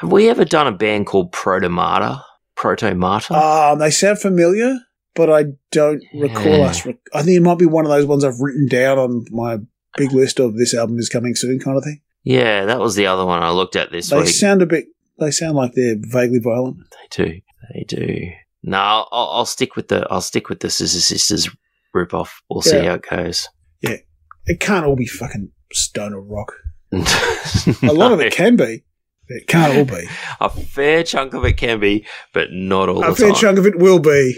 Have 0.02 0.12
we 0.12 0.30
ever 0.30 0.46
done 0.46 0.68
a 0.68 0.72
band 0.74 1.06
called 1.08 1.32
Protomartyr? 1.32 2.22
Protomartyr? 2.58 3.32
Um, 3.72 3.80
they 3.80 3.92
sound 3.92 4.20
familiar, 4.20 4.78
but 5.16 5.30
I 5.30 5.46
don't 5.72 6.04
recall 6.14 6.58
Yeah. 6.60 6.66
us. 6.66 6.86
Rec- 6.86 6.98
I 7.14 7.22
think 7.24 7.38
it 7.38 7.42
might 7.44 7.58
be 7.58 7.66
one 7.66 7.86
of 7.86 7.92
those 7.92 8.06
ones 8.06 8.24
I've 8.24 8.40
written 8.40 8.68
down 8.68 8.98
on 9.00 9.26
my 9.32 9.58
big 9.98 10.12
list 10.12 10.40
of 10.40 10.58
this 10.58 10.74
album 10.74 10.98
is 11.00 11.10
coming 11.10 11.36
soon 11.36 11.60
kind 11.60 11.78
of 11.78 11.84
thing. 11.84 12.02
yeah, 12.24 12.66
that 12.66 12.80
was 12.80 12.96
the 12.96 13.06
other 13.08 13.26
one 13.26 13.42
I 13.42 13.50
looked 13.52 13.76
at 13.76 13.92
this 13.92 14.10
They 14.10 14.18
week. 14.20 14.28
sound 14.28 14.62
a 14.62 14.66
bit. 14.66 14.86
They 15.20 15.32
sound 15.32 15.56
like 15.56 15.72
they're 15.74 15.96
vaguely 16.00 16.40
violent. 16.40 16.78
They 16.92 17.24
do. 17.26 17.42
They 17.74 17.84
do. 17.88 18.30
No, 18.64 18.78
I'll, 18.78 19.08
I'll 19.12 19.46
stick 19.46 19.76
with 19.76 19.88
the 19.88 20.06
I'll 20.10 20.22
stick 20.22 20.50
with 20.50 20.60
the 20.60 20.70
Scissor 20.70 21.00
Sisters 21.00 21.48
rip 21.94 22.14
off. 22.14 22.42
We'll 22.50 22.62
see 22.62 22.78
how 22.84 22.96
it 22.96 23.06
goes. 23.10 23.48
Yeah, 23.82 23.98
it 24.46 24.60
can't 24.60 24.86
all 24.86 24.96
be 24.96 25.06
fucking 25.06 25.52
stoner 25.72 26.20
rock. 26.20 26.52
a 26.92 26.98
A 27.84 27.94
lot 27.94 28.12
of 28.12 28.20
it 28.22 28.34
can 28.34 28.56
be. 28.56 28.84
It 29.28 29.48
can't 29.48 29.78
all 29.78 29.86
be. 29.86 30.06
a 30.40 30.50
fair 30.50 31.04
chunk 31.04 31.34
of 31.34 31.46
it 31.46 31.58
can 31.58 31.80
be, 31.80 32.06
but 32.34 32.50
not 32.52 32.90
all 32.90 33.04
A 33.04 33.16
fair 33.16 33.30
time. 33.32 33.36
chunk 33.40 33.58
of 33.60 33.66
it 33.66 33.78
will 33.80 34.00
be. 34.00 34.36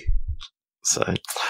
So, 0.87 1.03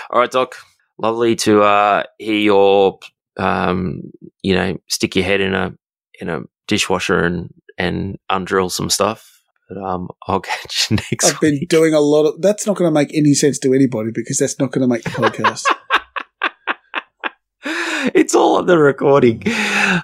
all 0.10 0.19
right, 0.19 0.32
Doc. 0.32 0.56
Lovely 0.97 1.36
to 1.38 1.62
uh, 1.62 2.04
hear 2.17 2.39
your, 2.39 3.00
um, 3.38 4.02
you 4.41 4.56
know, 4.56 4.78
stick 4.88 5.15
your 5.15 5.26
head 5.26 5.41
in 5.41 5.54
a 5.54 5.73
in 6.19 6.28
a 6.28 6.41
dishwasher 6.67 7.19
and 7.19 7.54
and 7.78 8.17
undrill 8.32 8.71
some 8.71 8.89
stuff. 8.89 9.43
But 9.69 9.78
um, 9.78 10.10
I'll 10.28 10.39
catch 10.41 10.89
you 10.89 10.97
next 10.97 11.26
I've 11.26 11.39
been 11.39 11.60
doing 11.69 11.93
a 11.93 12.00
lot 12.00 12.26
of. 12.26 12.41
That's 12.41 12.65
not 12.65 12.78
going 12.78 12.89
to 12.89 12.93
make 12.93 13.13
any 13.13 13.36
sense 13.36 13.60
to 13.60 13.73
anybody 13.73 14.10
because 14.12 14.39
that's 14.39 14.60
not 14.60 14.71
going 14.71 14.82
to 14.82 14.88
make 14.88 15.04
the 15.04 15.12
podcast. 15.12 15.63
it's 18.15 18.34
all 18.34 18.58
on 18.58 18.65
the 18.65 18.80
recording 18.80 19.43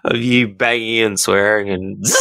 of 0.03 0.17
you 0.17 0.47
banging 0.47 1.03
and 1.03 1.19
swearing 1.19 1.69
and. 1.69 2.05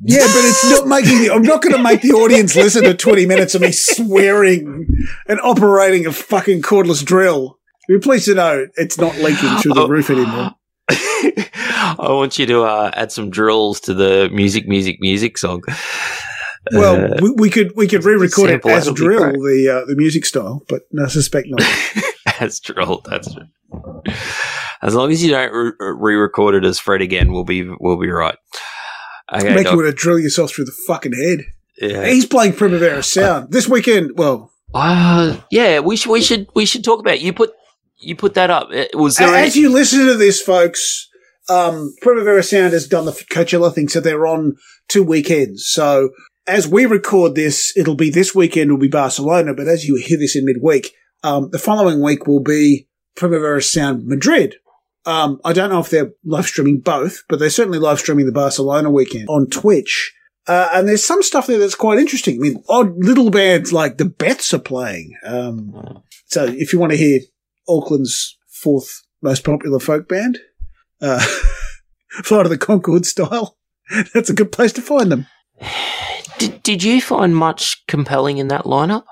Yeah, 0.00 0.18
but 0.26 0.44
it's 0.44 0.70
not 0.70 0.86
making. 0.88 1.18
The, 1.22 1.30
I'm 1.32 1.42
not 1.42 1.62
going 1.62 1.74
to 1.76 1.82
make 1.82 2.02
the 2.02 2.12
audience 2.12 2.54
listen 2.56 2.84
to 2.84 2.94
20 2.94 3.26
minutes 3.26 3.54
of 3.54 3.62
me 3.62 3.72
swearing 3.72 4.86
and 5.26 5.40
operating 5.40 6.06
a 6.06 6.12
fucking 6.12 6.62
cordless 6.62 7.04
drill. 7.04 7.58
Be 7.88 7.98
pleased 7.98 8.26
to 8.26 8.34
know 8.34 8.66
it's 8.76 8.98
not 8.98 9.16
leaking 9.16 9.56
through 9.58 9.74
the 9.74 9.82
Oh. 9.82 9.88
roof 9.88 10.10
anymore. 10.10 10.50
I 10.90 11.96
want 12.10 12.38
you 12.38 12.46
to 12.46 12.62
uh, 12.62 12.90
add 12.94 13.10
some 13.12 13.30
drills 13.30 13.80
to 13.80 13.94
the 13.94 14.28
music, 14.32 14.68
music, 14.68 14.98
music 15.00 15.36
song. 15.38 15.62
Well, 16.72 17.12
Uh, 17.14 17.16
we, 17.22 17.30
we 17.32 17.50
could 17.50 17.72
we 17.76 17.86
could 17.88 18.04
re-record 18.04 18.50
it 18.50 18.66
as 18.66 18.90
drill, 18.92 19.32
the 19.32 19.68
uh, 19.82 19.86
the 19.86 19.96
music 19.96 20.26
style, 20.26 20.62
but 20.68 20.82
no, 20.92 21.04
I 21.04 21.08
suspect 21.08 21.46
not. 21.48 21.62
as 22.40 22.60
drill. 22.60 23.00
That's 23.06 23.34
as 24.82 24.94
long 24.94 25.10
as 25.10 25.24
you 25.24 25.30
don't 25.30 25.50
re- 25.52 25.72
re-record 25.78 26.54
it 26.56 26.64
as 26.64 26.78
Fred 26.78 27.00
again, 27.00 27.32
we'll 27.32 27.44
be 27.44 27.66
we'll 27.80 27.98
be 27.98 28.10
right. 28.10 28.36
Okay, 29.32 29.54
Make 29.54 29.64
Doc. 29.64 29.72
you 29.72 29.78
want 29.78 29.88
to 29.90 29.94
drill 29.94 30.18
yourself 30.18 30.52
through 30.52 30.64
the 30.66 30.76
fucking 30.86 31.12
head. 31.12 31.40
yeah. 31.80 32.06
He's 32.06 32.24
playing 32.26 32.54
Primavera 32.54 33.02
Sound 33.02 33.52
this 33.52 33.68
weekend. 33.68 34.12
Well, 34.16 34.52
Uh, 34.74 35.36
yeah, 35.50 35.80
we 35.80 35.96
should 35.96 36.10
we 36.10 36.20
should 36.22 36.46
we 36.54 36.64
should 36.66 36.84
talk 36.84 37.00
about 37.00 37.20
you 37.20 37.32
put 37.32 37.52
you 37.98 38.14
put 38.16 38.34
that 38.34 38.50
up. 38.50 38.68
Uh, 38.72 38.84
Was 38.94 39.16
there 39.16 39.34
as 39.34 39.54
any- 39.54 39.62
you 39.62 39.68
listen 39.70 40.06
to 40.06 40.14
this, 40.14 40.40
folks, 40.40 41.08
um, 41.48 41.94
Primavera 42.02 42.42
Sound 42.42 42.72
has 42.72 42.86
done 42.86 43.04
the 43.06 43.12
Coachella 43.12 43.74
thing, 43.74 43.88
so 43.88 44.00
they're 44.00 44.26
on 44.26 44.56
two 44.88 45.02
weekends. 45.02 45.66
So 45.68 46.10
as 46.46 46.66
we 46.68 46.86
record 46.86 47.34
this, 47.34 47.72
it'll 47.76 47.96
be 47.96 48.10
this 48.10 48.34
weekend 48.34 48.70
will 48.70 48.78
be 48.78 48.88
Barcelona, 48.88 49.52
but 49.54 49.68
as 49.68 49.84
you 49.86 49.96
hear 49.96 50.18
this 50.18 50.36
in 50.36 50.44
midweek, 50.46 50.92
um, 51.22 51.48
the 51.50 51.58
following 51.58 52.00
week 52.02 52.26
will 52.26 52.40
be 52.42 52.88
Primavera 53.16 53.60
Sound 53.62 54.06
Madrid. 54.06 54.56
Um, 55.08 55.40
I 55.42 55.54
don't 55.54 55.70
know 55.70 55.80
if 55.80 55.88
they're 55.88 56.12
live 56.22 56.44
streaming 56.44 56.80
both, 56.80 57.24
but 57.30 57.38
they're 57.38 57.48
certainly 57.48 57.78
live 57.78 57.98
streaming 57.98 58.26
the 58.26 58.32
Barcelona 58.32 58.90
weekend 58.90 59.26
on 59.30 59.46
Twitch. 59.46 60.14
Uh, 60.46 60.68
and 60.74 60.86
there's 60.86 61.02
some 61.02 61.22
stuff 61.22 61.46
there 61.46 61.58
that's 61.58 61.74
quite 61.74 61.98
interesting. 61.98 62.36
I 62.36 62.40
mean, 62.40 62.62
odd 62.68 62.92
little 62.98 63.30
bands 63.30 63.72
like 63.72 63.96
the 63.96 64.04
Beths 64.04 64.52
are 64.52 64.58
playing. 64.58 65.14
Um, 65.24 66.02
so 66.26 66.44
if 66.44 66.74
you 66.74 66.78
want 66.78 66.92
to 66.92 66.98
hear 66.98 67.20
Auckland's 67.66 68.36
fourth 68.48 69.02
most 69.22 69.44
popular 69.44 69.78
folk 69.78 70.08
band, 70.08 70.38
uh, 71.00 71.24
Flight 72.22 72.44
of 72.44 72.50
the 72.50 72.58
Conchords 72.58 73.06
style, 73.06 73.56
that's 74.12 74.28
a 74.28 74.34
good 74.34 74.52
place 74.52 74.74
to 74.74 74.82
find 74.82 75.10
them. 75.10 75.26
did, 76.38 76.62
did 76.62 76.82
you 76.82 77.00
find 77.00 77.34
much 77.34 77.82
compelling 77.86 78.36
in 78.36 78.48
that 78.48 78.64
lineup? 78.64 79.04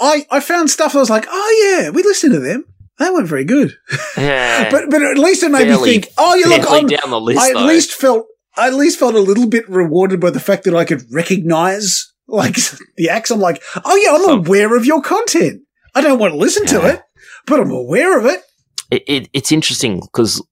I, 0.00 0.26
I 0.30 0.40
found 0.40 0.70
stuff 0.70 0.94
that 0.94 0.98
was 0.98 1.10
like, 1.10 1.26
oh 1.28 1.78
yeah, 1.78 1.90
we 1.90 2.02
listen 2.02 2.32
to 2.32 2.40
them. 2.40 2.64
They 2.98 3.10
weren't 3.10 3.28
very 3.28 3.44
good. 3.44 3.72
Yeah, 4.16 4.70
But 4.72 4.90
but 4.90 5.02
at 5.02 5.18
least 5.18 5.42
it 5.42 5.50
made 5.50 5.66
Fairly- 5.68 5.88
me 5.96 6.00
think, 6.00 6.12
oh 6.18 6.34
yeah, 6.34 6.46
look, 6.46 6.66
I'm, 6.70 6.86
down 6.86 7.10
the 7.10 7.20
list. 7.20 7.40
I 7.40 7.48
at 7.50 7.54
though. 7.54 7.64
least 7.66 7.92
felt 7.92 8.26
I 8.56 8.68
at 8.68 8.74
least 8.74 8.98
felt 8.98 9.14
a 9.14 9.20
little 9.20 9.46
bit 9.46 9.68
rewarded 9.68 10.18
by 10.20 10.30
the 10.30 10.40
fact 10.40 10.64
that 10.64 10.74
I 10.74 10.84
could 10.84 11.02
recognize 11.12 12.12
like 12.26 12.56
the 12.96 13.08
acts. 13.10 13.30
I'm 13.30 13.40
like, 13.40 13.62
oh 13.84 13.96
yeah, 13.96 14.14
I'm 14.14 14.22
Some- 14.22 14.46
aware 14.46 14.76
of 14.76 14.86
your 14.86 15.02
content. 15.02 15.62
I 15.94 16.00
don't 16.00 16.18
want 16.18 16.32
to 16.34 16.38
listen 16.38 16.66
to 16.66 16.86
it, 16.86 17.02
but 17.46 17.60
I'm 17.60 17.70
aware 17.70 18.18
of 18.18 18.26
it. 18.26 18.42
it, 18.90 19.02
it, 19.06 19.28
it's 19.32 19.50
interesting 19.52 20.00
because 20.00 20.42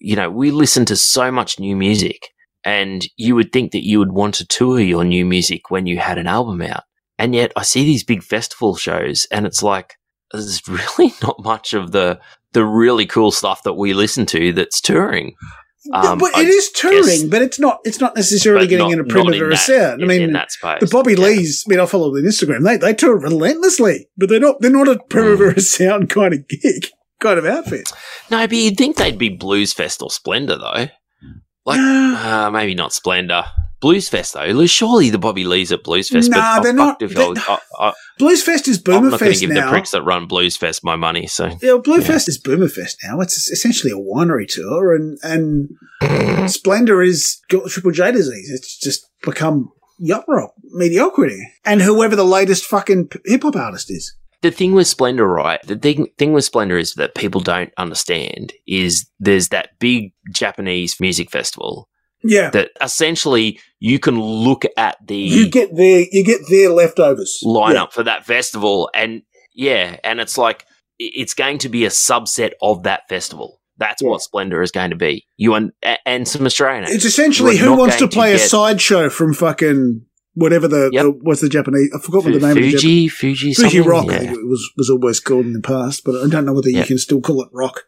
you 0.00 0.16
know 0.16 0.30
we 0.30 0.50
listen 0.50 0.84
to 0.86 0.96
so 0.96 1.30
much 1.32 1.58
new 1.58 1.74
music 1.76 2.28
and 2.64 3.02
you 3.16 3.34
would 3.34 3.52
think 3.52 3.72
that 3.72 3.84
you 3.86 3.98
would 3.98 4.12
want 4.12 4.34
to 4.36 4.46
tour 4.46 4.78
your 4.80 5.04
new 5.04 5.24
music 5.24 5.70
when 5.70 5.86
you 5.86 5.98
had 5.98 6.18
an 6.18 6.26
album 6.26 6.60
out 6.60 6.82
and 7.18 7.34
yet 7.34 7.50
i 7.56 7.62
see 7.62 7.82
these 7.82 8.04
big 8.04 8.22
festival 8.22 8.76
shows 8.76 9.26
and 9.32 9.46
it's 9.46 9.62
like 9.62 9.94
there's 10.32 10.62
really 10.68 11.12
not 11.22 11.36
much 11.42 11.74
of 11.74 11.92
the 11.92 12.20
the 12.52 12.64
really 12.64 13.06
cool 13.06 13.30
stuff 13.30 13.62
that 13.62 13.74
we 13.74 13.94
listen 13.94 14.26
to 14.26 14.52
that's 14.52 14.80
touring 14.80 15.34
Um, 15.92 16.18
but 16.18 16.36
I 16.36 16.42
it 16.42 16.48
is 16.48 16.70
touring, 16.70 17.28
but 17.30 17.42
it's 17.42 17.58
not. 17.58 17.80
It's 17.84 17.98
not 17.98 18.14
necessarily 18.14 18.66
getting 18.68 18.86
not- 18.86 18.92
in 18.92 19.00
a 19.00 19.04
Primavera 19.04 19.56
sound. 19.56 20.02
I 20.02 20.06
mean, 20.06 20.22
in 20.22 20.32
that 20.34 20.52
space. 20.52 20.78
the 20.80 20.86
Bobby 20.86 21.14
Yeah. 21.14 21.24
Lees. 21.26 21.64
I 21.66 21.70
mean, 21.70 21.80
I 21.80 21.86
follow 21.86 22.14
them 22.14 22.22
on 22.24 22.30
Instagram. 22.30 22.62
They 22.64 22.76
they 22.76 22.94
tour 22.94 23.18
relentlessly, 23.18 24.08
but 24.16 24.28
they're 24.28 24.38
not. 24.38 24.60
They're 24.60 24.70
not 24.70 24.86
a 24.88 25.00
Primavera 25.08 25.54
Hmm. 25.54 25.58
sound 25.78 26.08
kind 26.08 26.34
of 26.34 26.46
gig, 26.46 26.86
kind 27.20 27.36
of 27.38 27.46
outfit. 27.46 27.90
no 28.30 28.46
but 28.46 28.56
you'd 28.56 28.76
think 28.76 28.94
they'd 28.96 29.18
be 29.18 29.28
blues 29.28 29.72
fest 29.72 30.02
or 30.02 30.10
splendor 30.10 30.56
though 30.56 30.86
like 31.66 31.78
uh, 31.80 32.50
maybe 32.52 32.74
not 32.74 32.92
splendor 32.92 33.44
Blues 33.82 34.08
Fest 34.08 34.32
though, 34.32 34.64
surely 34.66 35.10
the 35.10 35.18
Bobby 35.18 35.44
Lees 35.44 35.70
at 35.72 35.82
Blues 35.82 36.08
Fest. 36.08 36.30
Nah, 36.30 36.56
but 36.56 36.62
they're 36.62 36.72
not- 36.72 37.00
fucked 37.00 37.02
If 37.02 37.14
they- 37.14 37.42
I, 37.48 37.58
I, 37.78 37.92
Blues 38.18 38.42
Fest 38.42 38.66
is 38.68 38.80
I'm 38.88 39.10
not 39.10 39.20
going 39.20 39.32
to 39.34 39.38
give 39.40 39.50
now. 39.50 39.66
the 39.66 39.70
pricks 39.70 39.90
that 39.90 40.02
run 40.02 40.26
Blues 40.26 40.56
Fest 40.56 40.82
my 40.84 40.96
money. 40.96 41.26
So 41.26 41.50
Yeah, 41.60 41.76
Blue 41.82 41.98
Yeah. 41.98 42.06
Fest 42.06 42.28
is 42.28 42.38
Boomer 42.38 42.68
Fest 42.68 42.98
now. 43.04 43.20
It's 43.20 43.50
essentially 43.50 43.92
a 43.92 43.96
winery 43.96 44.46
tour, 44.48 44.94
and 44.94 45.18
and 45.22 46.50
Splendor 46.50 47.02
is 47.02 47.38
got 47.50 47.68
triple 47.68 47.90
J 47.90 48.12
disease. 48.12 48.50
It's 48.50 48.78
just 48.78 49.08
become 49.24 49.68
yacht 49.98 50.24
rock 50.28 50.52
mediocrity, 50.70 51.40
and 51.64 51.82
whoever 51.82 52.16
the 52.16 52.24
latest 52.24 52.64
fucking 52.64 53.10
hip 53.24 53.42
hop 53.42 53.56
artist 53.56 53.90
is. 53.90 54.14
the 54.42 54.50
thing 54.50 54.72
with 54.72 54.86
Splendor, 54.88 55.26
right? 55.26 55.60
The 55.66 55.76
thing 55.76 56.08
thing 56.18 56.32
with 56.32 56.44
Splendor 56.44 56.76
is 56.78 56.94
that 56.94 57.14
people 57.14 57.40
don't 57.40 57.72
understand 57.78 58.52
is 58.66 59.06
there's 59.20 59.48
that 59.48 59.70
big 59.78 60.12
Japanese 60.32 60.98
music 61.00 61.30
festival 61.30 61.88
Yeah, 62.24 62.50
that 62.50 62.70
essentially 62.80 63.58
you 63.80 63.98
can 63.98 64.20
look 64.20 64.64
at 64.76 64.96
the 65.06 65.16
you 65.16 65.48
get 65.50 65.74
their 65.74 66.04
you 66.10 66.24
get 66.24 66.40
their 66.50 66.68
leftovers 66.70 67.40
lineup 67.44 67.92
for 67.92 68.02
that 68.04 68.24
festival 68.26 68.90
and 68.94 69.22
yeah, 69.54 69.96
and 70.04 70.20
it's 70.20 70.38
like 70.38 70.64
it's 70.98 71.34
going 71.34 71.58
to 71.58 71.68
be 71.68 71.84
a 71.84 71.88
subset 71.90 72.52
of 72.62 72.84
that 72.84 73.08
festival. 73.08 73.60
That's 73.78 74.00
Yeah. 74.02 74.10
what 74.10 74.22
Splendor 74.22 74.62
is 74.62 74.70
going 74.70 74.90
to 74.90 74.96
be. 74.96 75.26
You 75.36 75.54
and, 75.54 75.72
and 76.06 76.28
some 76.28 76.46
Australian 76.46 76.84
Yeah. 76.84 76.94
It's 76.94 77.04
essentially 77.04 77.56
who 77.56 77.74
wants 77.76 77.96
to 77.96 78.00
going 78.02 78.10
to 78.10 78.14
play 78.14 78.34
a 78.34 78.38
sideshow 78.38 79.08
from 79.10 79.34
fucking 79.34 80.02
whatever 80.34 80.68
the, 80.68 80.90
Yep. 80.92 81.02
the 81.02 81.10
what's 81.22 81.40
the 81.40 81.48
Japanese? 81.48 81.90
I 81.94 81.98
forgot 81.98 82.24
what 82.24 82.32
the 82.34 82.38
name 82.38 82.50
of 82.50 82.54
the 82.62 82.70
Japanese. 82.70 82.80
Fuji, 82.82 83.08
Fuji, 83.08 83.54
Fuji? 83.54 83.80
Rock, 83.80 84.06
Yeah. 84.06 84.22
it 84.32 84.46
was 84.46 84.70
was 84.76 84.88
always 84.90 85.18
called 85.20 85.46
in 85.46 85.54
the 85.54 85.60
past, 85.60 86.04
but 86.04 86.14
I 86.22 86.28
don't 86.28 86.44
know 86.44 86.52
whether 86.52 86.70
Yeah. 86.70 86.80
you 86.80 86.86
can 86.86 86.98
still 86.98 87.20
call 87.20 87.42
it 87.42 87.48
rock, 87.52 87.82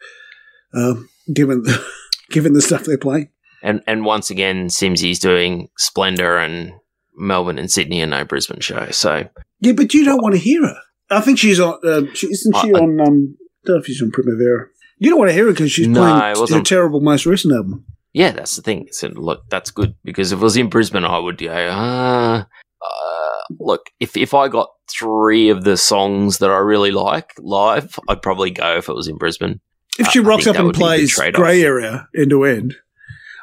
um, 0.73 1.07
given 1.33 1.63
given 2.31 2.53
the 2.53 2.61
stuff 2.61 2.83
they're 2.83 2.97
playing. 2.97 3.29
And 3.65 3.81
and 3.87 4.05
once 4.05 4.29
again, 4.29 4.69
Simsy's 4.69 5.19
doing 5.19 5.67
Splendor 5.77 6.37
and 6.37 6.71
Melbourne 7.17 7.57
and 7.57 7.69
Sydney 7.71 7.99
and 8.01 8.11
no 8.11 8.23
Brisbane 8.23 8.59
show. 8.61 8.87
So 8.91 9.27
Yeah, 9.59 9.73
but 9.73 9.93
you 9.93 10.05
don't 10.05 10.21
want 10.21 10.35
to 10.35 10.39
hear 10.39 10.61
her. 10.65 10.77
I 11.09 11.19
think 11.21 11.37
she's 11.39 11.59
on. 11.59 11.79
Um, 11.83 12.13
she, 12.13 12.27
isn't 12.27 12.55
she 12.57 12.73
I- 12.73 12.77
I- 12.77 12.81
on? 12.81 12.99
Um, 13.01 13.35
I 13.39 13.67
don't 13.67 13.75
know 13.77 13.79
if 13.79 13.85
she's 13.87 14.01
on 14.01 14.11
Primavera. 14.11 14.67
You 14.99 15.09
don't 15.09 15.19
want 15.19 15.29
to 15.29 15.33
hear 15.33 15.45
her 15.47 15.51
because 15.51 15.71
she's 15.71 15.87
No, 15.87 15.99
playing 16.01 16.47
her 16.59 16.61
terrible 16.63 17.01
most 17.01 17.25
recent 17.25 17.53
album. 17.53 17.85
yeah, 18.13 18.31
that's 18.31 18.55
the 18.55 18.61
thing. 18.61 18.87
So 18.91 19.07
look, 19.07 19.41
that's 19.49 19.71
good 19.71 19.95
because 20.03 20.31
if 20.31 20.39
it 20.39 20.43
was 20.43 20.55
in 20.55 20.69
Brisbane, 20.69 21.03
I 21.03 21.17
would 21.17 21.37
go. 21.39 21.69
Ah, 21.71 22.47
uh, 22.81 23.43
look, 23.59 23.89
if 23.99 24.15
if 24.15 24.33
I 24.35 24.47
got 24.47 24.69
three 24.91 25.49
of 25.49 25.63
the 25.63 25.75
songs 25.77 26.37
that 26.37 26.51
I 26.51 26.57
really 26.59 26.91
like 26.91 27.33
live, 27.39 27.99
I'd 28.07 28.21
probably 28.21 28.51
go 28.51 28.77
if 28.77 28.87
it 28.87 28.93
was 28.95 29.07
in 29.07 29.17
Brisbane. 29.17 29.59
If 29.97 30.07
she 30.11 30.19
I 30.19 30.23
rocks 30.23 30.45
up 30.47 30.55
and 30.55 30.65
would 30.67 30.77
be 30.77 30.83
a 30.83 30.97
good 30.97 31.09
plays. 31.09 31.33
Grey 31.33 31.63
Area 31.63 32.07
end 32.15 32.29
to 32.29 32.43
end, 32.43 32.75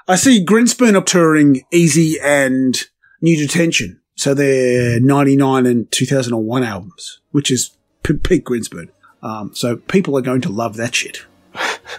I 0.09 0.17
see 0.17 0.45
Grinspoon 0.45 0.95
up 0.95 1.07
touring 1.07 1.63
Easy 1.73 2.17
and 2.23 2.81
New 3.21 3.37
Detention. 3.37 4.01
So 4.15 4.35
they're 4.35 5.01
99 5.01 5.67
and 5.67 5.91
2001 5.91 6.63
albums, 6.63 7.21
which 7.31 7.51
is 7.51 7.77
peak 8.03 8.45
Grinspoon. 8.45 8.89
Um, 9.23 9.55
so 9.55 9.77
people 9.77 10.17
are 10.19 10.23
going 10.23 10.41
to 10.43 10.49
love 10.49 10.77
that 10.77 10.95
shit. 10.95 11.25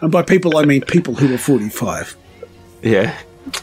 and 0.02 0.12
by 0.12 0.22
people, 0.22 0.58
I 0.58 0.66
mean 0.66 0.82
people 0.82 1.16
who 1.16 1.34
are 1.34 1.38
45. 1.38 2.16
Yeah. 2.82 3.18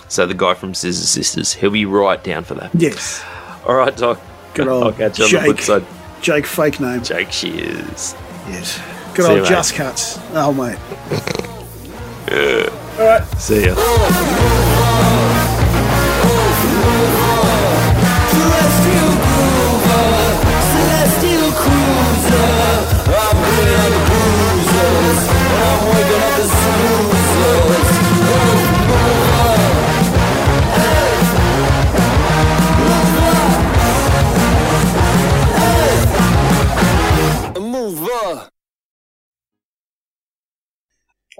So 0.08 0.26
the 0.26 0.34
guy 0.34 0.54
from 0.54 0.74
Scissor 0.74 1.06
Sisters, 1.06 1.54
he'll 1.54 1.70
be 1.70 1.84
right 1.86 2.22
down 2.22 2.44
for 2.44 2.54
that. 2.54 2.70
Yes. 2.74 3.22
All 3.66 3.74
right, 3.74 3.96
Doc. 3.96 4.20
Good 4.54 4.68
I'll 4.68 4.84
old 4.84 4.96
catch 4.96 5.18
you 5.18 5.24
on 5.26 5.30
Jake. 5.30 5.40
the 5.40 5.62
flip 5.62 5.82
side. 5.82 6.22
Jake, 6.22 6.46
fake 6.46 6.80
name. 6.80 7.02
Jake 7.02 7.30
Shears. 7.32 8.14
Yes. 8.48 8.80
Good 9.14 9.26
See 9.26 9.30
old 9.32 9.42
mate. 9.42 9.48
Just 9.48 9.74
Cuts. 9.74 10.18
Oh, 10.32 10.52
mate. 10.52 10.78
See 13.38 13.62
ya. 13.64 14.69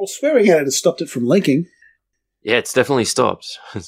Well, 0.01 0.07
swearing 0.07 0.49
at 0.49 0.61
it 0.63 0.65
has 0.65 0.79
stopped 0.79 1.03
it 1.03 1.11
from 1.11 1.29
leaking. 1.29 1.67
Yeah, 2.43 2.57
it's 2.57 2.73
definitely 2.73 3.05
stopped. 3.05 3.47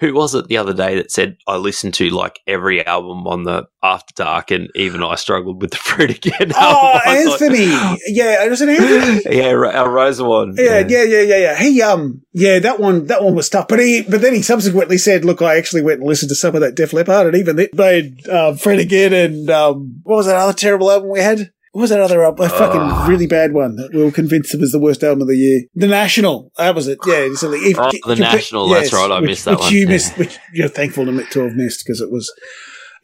Who 0.00 0.12
was 0.14 0.34
it 0.34 0.48
the 0.48 0.56
other 0.58 0.72
day 0.74 0.96
that 0.96 1.10
said 1.10 1.36
I 1.46 1.56
listened 1.56 1.92
to 1.94 2.08
like 2.10 2.40
every 2.46 2.86
album 2.86 3.26
on 3.26 3.44
the 3.44 3.66
After 3.82 4.12
Dark, 4.14 4.50
and 4.50 4.68
even 4.74 5.02
I 5.02 5.14
struggled 5.14 5.60
with 5.62 5.70
the 5.70 5.76
Fred 5.78 6.10
again 6.10 6.52
Oh, 6.54 6.58
album? 6.58 7.00
I 7.06 7.24
thought- 7.24 7.40
Anthony. 7.42 7.98
yeah, 8.08 8.46
was 8.46 8.60
it 8.60 8.68
Anthony? 8.68 9.36
yeah, 9.38 9.52
our 9.52 9.90
Rosa 9.90 10.24
one. 10.24 10.54
Yeah, 10.58 10.80
yeah, 10.86 11.02
yeah, 11.04 11.20
yeah, 11.22 11.36
yeah. 11.38 11.56
He, 11.62 11.80
um, 11.80 12.20
yeah, 12.34 12.58
that 12.58 12.78
one, 12.78 13.06
that 13.06 13.22
one 13.24 13.34
was 13.34 13.48
tough. 13.48 13.68
But 13.68 13.78
he, 13.80 14.02
but 14.02 14.20
then 14.20 14.34
he 14.34 14.42
subsequently 14.42 14.98
said, 14.98 15.24
"Look, 15.24 15.40
I 15.40 15.56
actually 15.56 15.80
went 15.82 16.00
and 16.00 16.08
listened 16.08 16.28
to 16.30 16.34
some 16.34 16.54
of 16.54 16.60
that 16.60 16.74
Def 16.74 16.92
Leppard, 16.92 17.26
and 17.26 17.36
even 17.36 17.56
they 17.56 17.68
made 17.74 18.26
uh, 18.28 18.54
Fred 18.54 18.78
again, 18.80 19.14
and 19.14 19.48
um, 19.50 20.00
what 20.02 20.16
was 20.16 20.26
that 20.26 20.36
other 20.36 20.52
terrible 20.54 20.90
album 20.90 21.08
we 21.10 21.20
had? 21.20 21.52
What 21.72 21.82
was 21.82 21.90
that 21.90 22.00
other 22.00 22.24
album? 22.24 22.46
A 22.46 22.48
fucking 22.48 22.80
Ah. 22.80 23.06
really 23.08 23.26
bad 23.28 23.52
one 23.52 23.76
that 23.76 23.90
we 23.94 24.02
were 24.02 24.10
convinced 24.10 24.54
it 24.54 24.60
was 24.60 24.72
the 24.72 24.80
worst 24.80 25.04
album 25.04 25.22
of 25.22 25.28
the 25.28 25.36
year. 25.36 25.62
The 25.74 25.86
National. 25.86 26.50
That 26.58 26.74
was 26.74 26.88
it. 26.88 26.98
Yeah. 27.06 27.28
If, 27.30 27.78
Oh, 27.78 27.90
The 28.06 28.16
National, 28.16 28.68
that's 28.68 28.92
right, 28.92 29.10
I 29.10 29.20
which, 29.20 29.30
missed 29.30 29.44
that 29.44 29.52
which 29.52 29.60
one. 29.60 29.72
You 29.72 29.80
Yeah. 29.80 29.86
missed, 29.88 30.18
which 30.18 30.38
you're 30.52 30.68
thankful 30.68 31.06
to, 31.06 31.24
to 31.24 31.40
have 31.44 31.54
missed 31.54 31.84
because 31.86 32.00
it 32.00 32.10
was, 32.10 32.32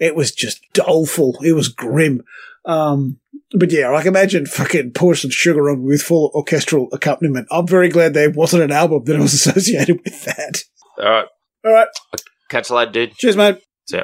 it 0.00 0.16
was 0.16 0.32
just 0.32 0.60
doleful. 0.72 1.38
It 1.44 1.52
was 1.52 1.68
grim. 1.68 2.22
Um, 2.64 3.18
but 3.52 3.70
yeah, 3.70 3.88
like 3.90 4.06
imagine 4.06 4.44
fucking 4.46 4.90
pour 4.92 5.14
some 5.14 5.30
sugar 5.30 5.70
on 5.70 5.84
with 5.84 6.02
full 6.02 6.32
orchestral 6.34 6.88
accompaniment. 6.92 7.46
I'm 7.52 7.68
very 7.68 7.88
glad 7.88 8.12
there 8.14 8.30
wasn't 8.30 8.64
an 8.64 8.72
album 8.72 9.04
that 9.04 9.20
was 9.20 9.32
associated 9.46 10.00
with 10.04 10.24
that. 10.24 10.64
All 10.98 11.04
right, 11.08 11.26
All 11.64 11.72
right. 11.72 11.86
catch 12.50 12.70
you 12.70 12.76
later, 12.76 12.90
dude. 12.90 13.14
Cheers, 13.14 13.36
mate. 13.36 13.58
See 13.88 13.98
ya. 13.98 14.02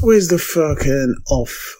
Where's 0.00 0.28
the 0.28 0.38
fucking 0.38 1.16
off 1.28 1.76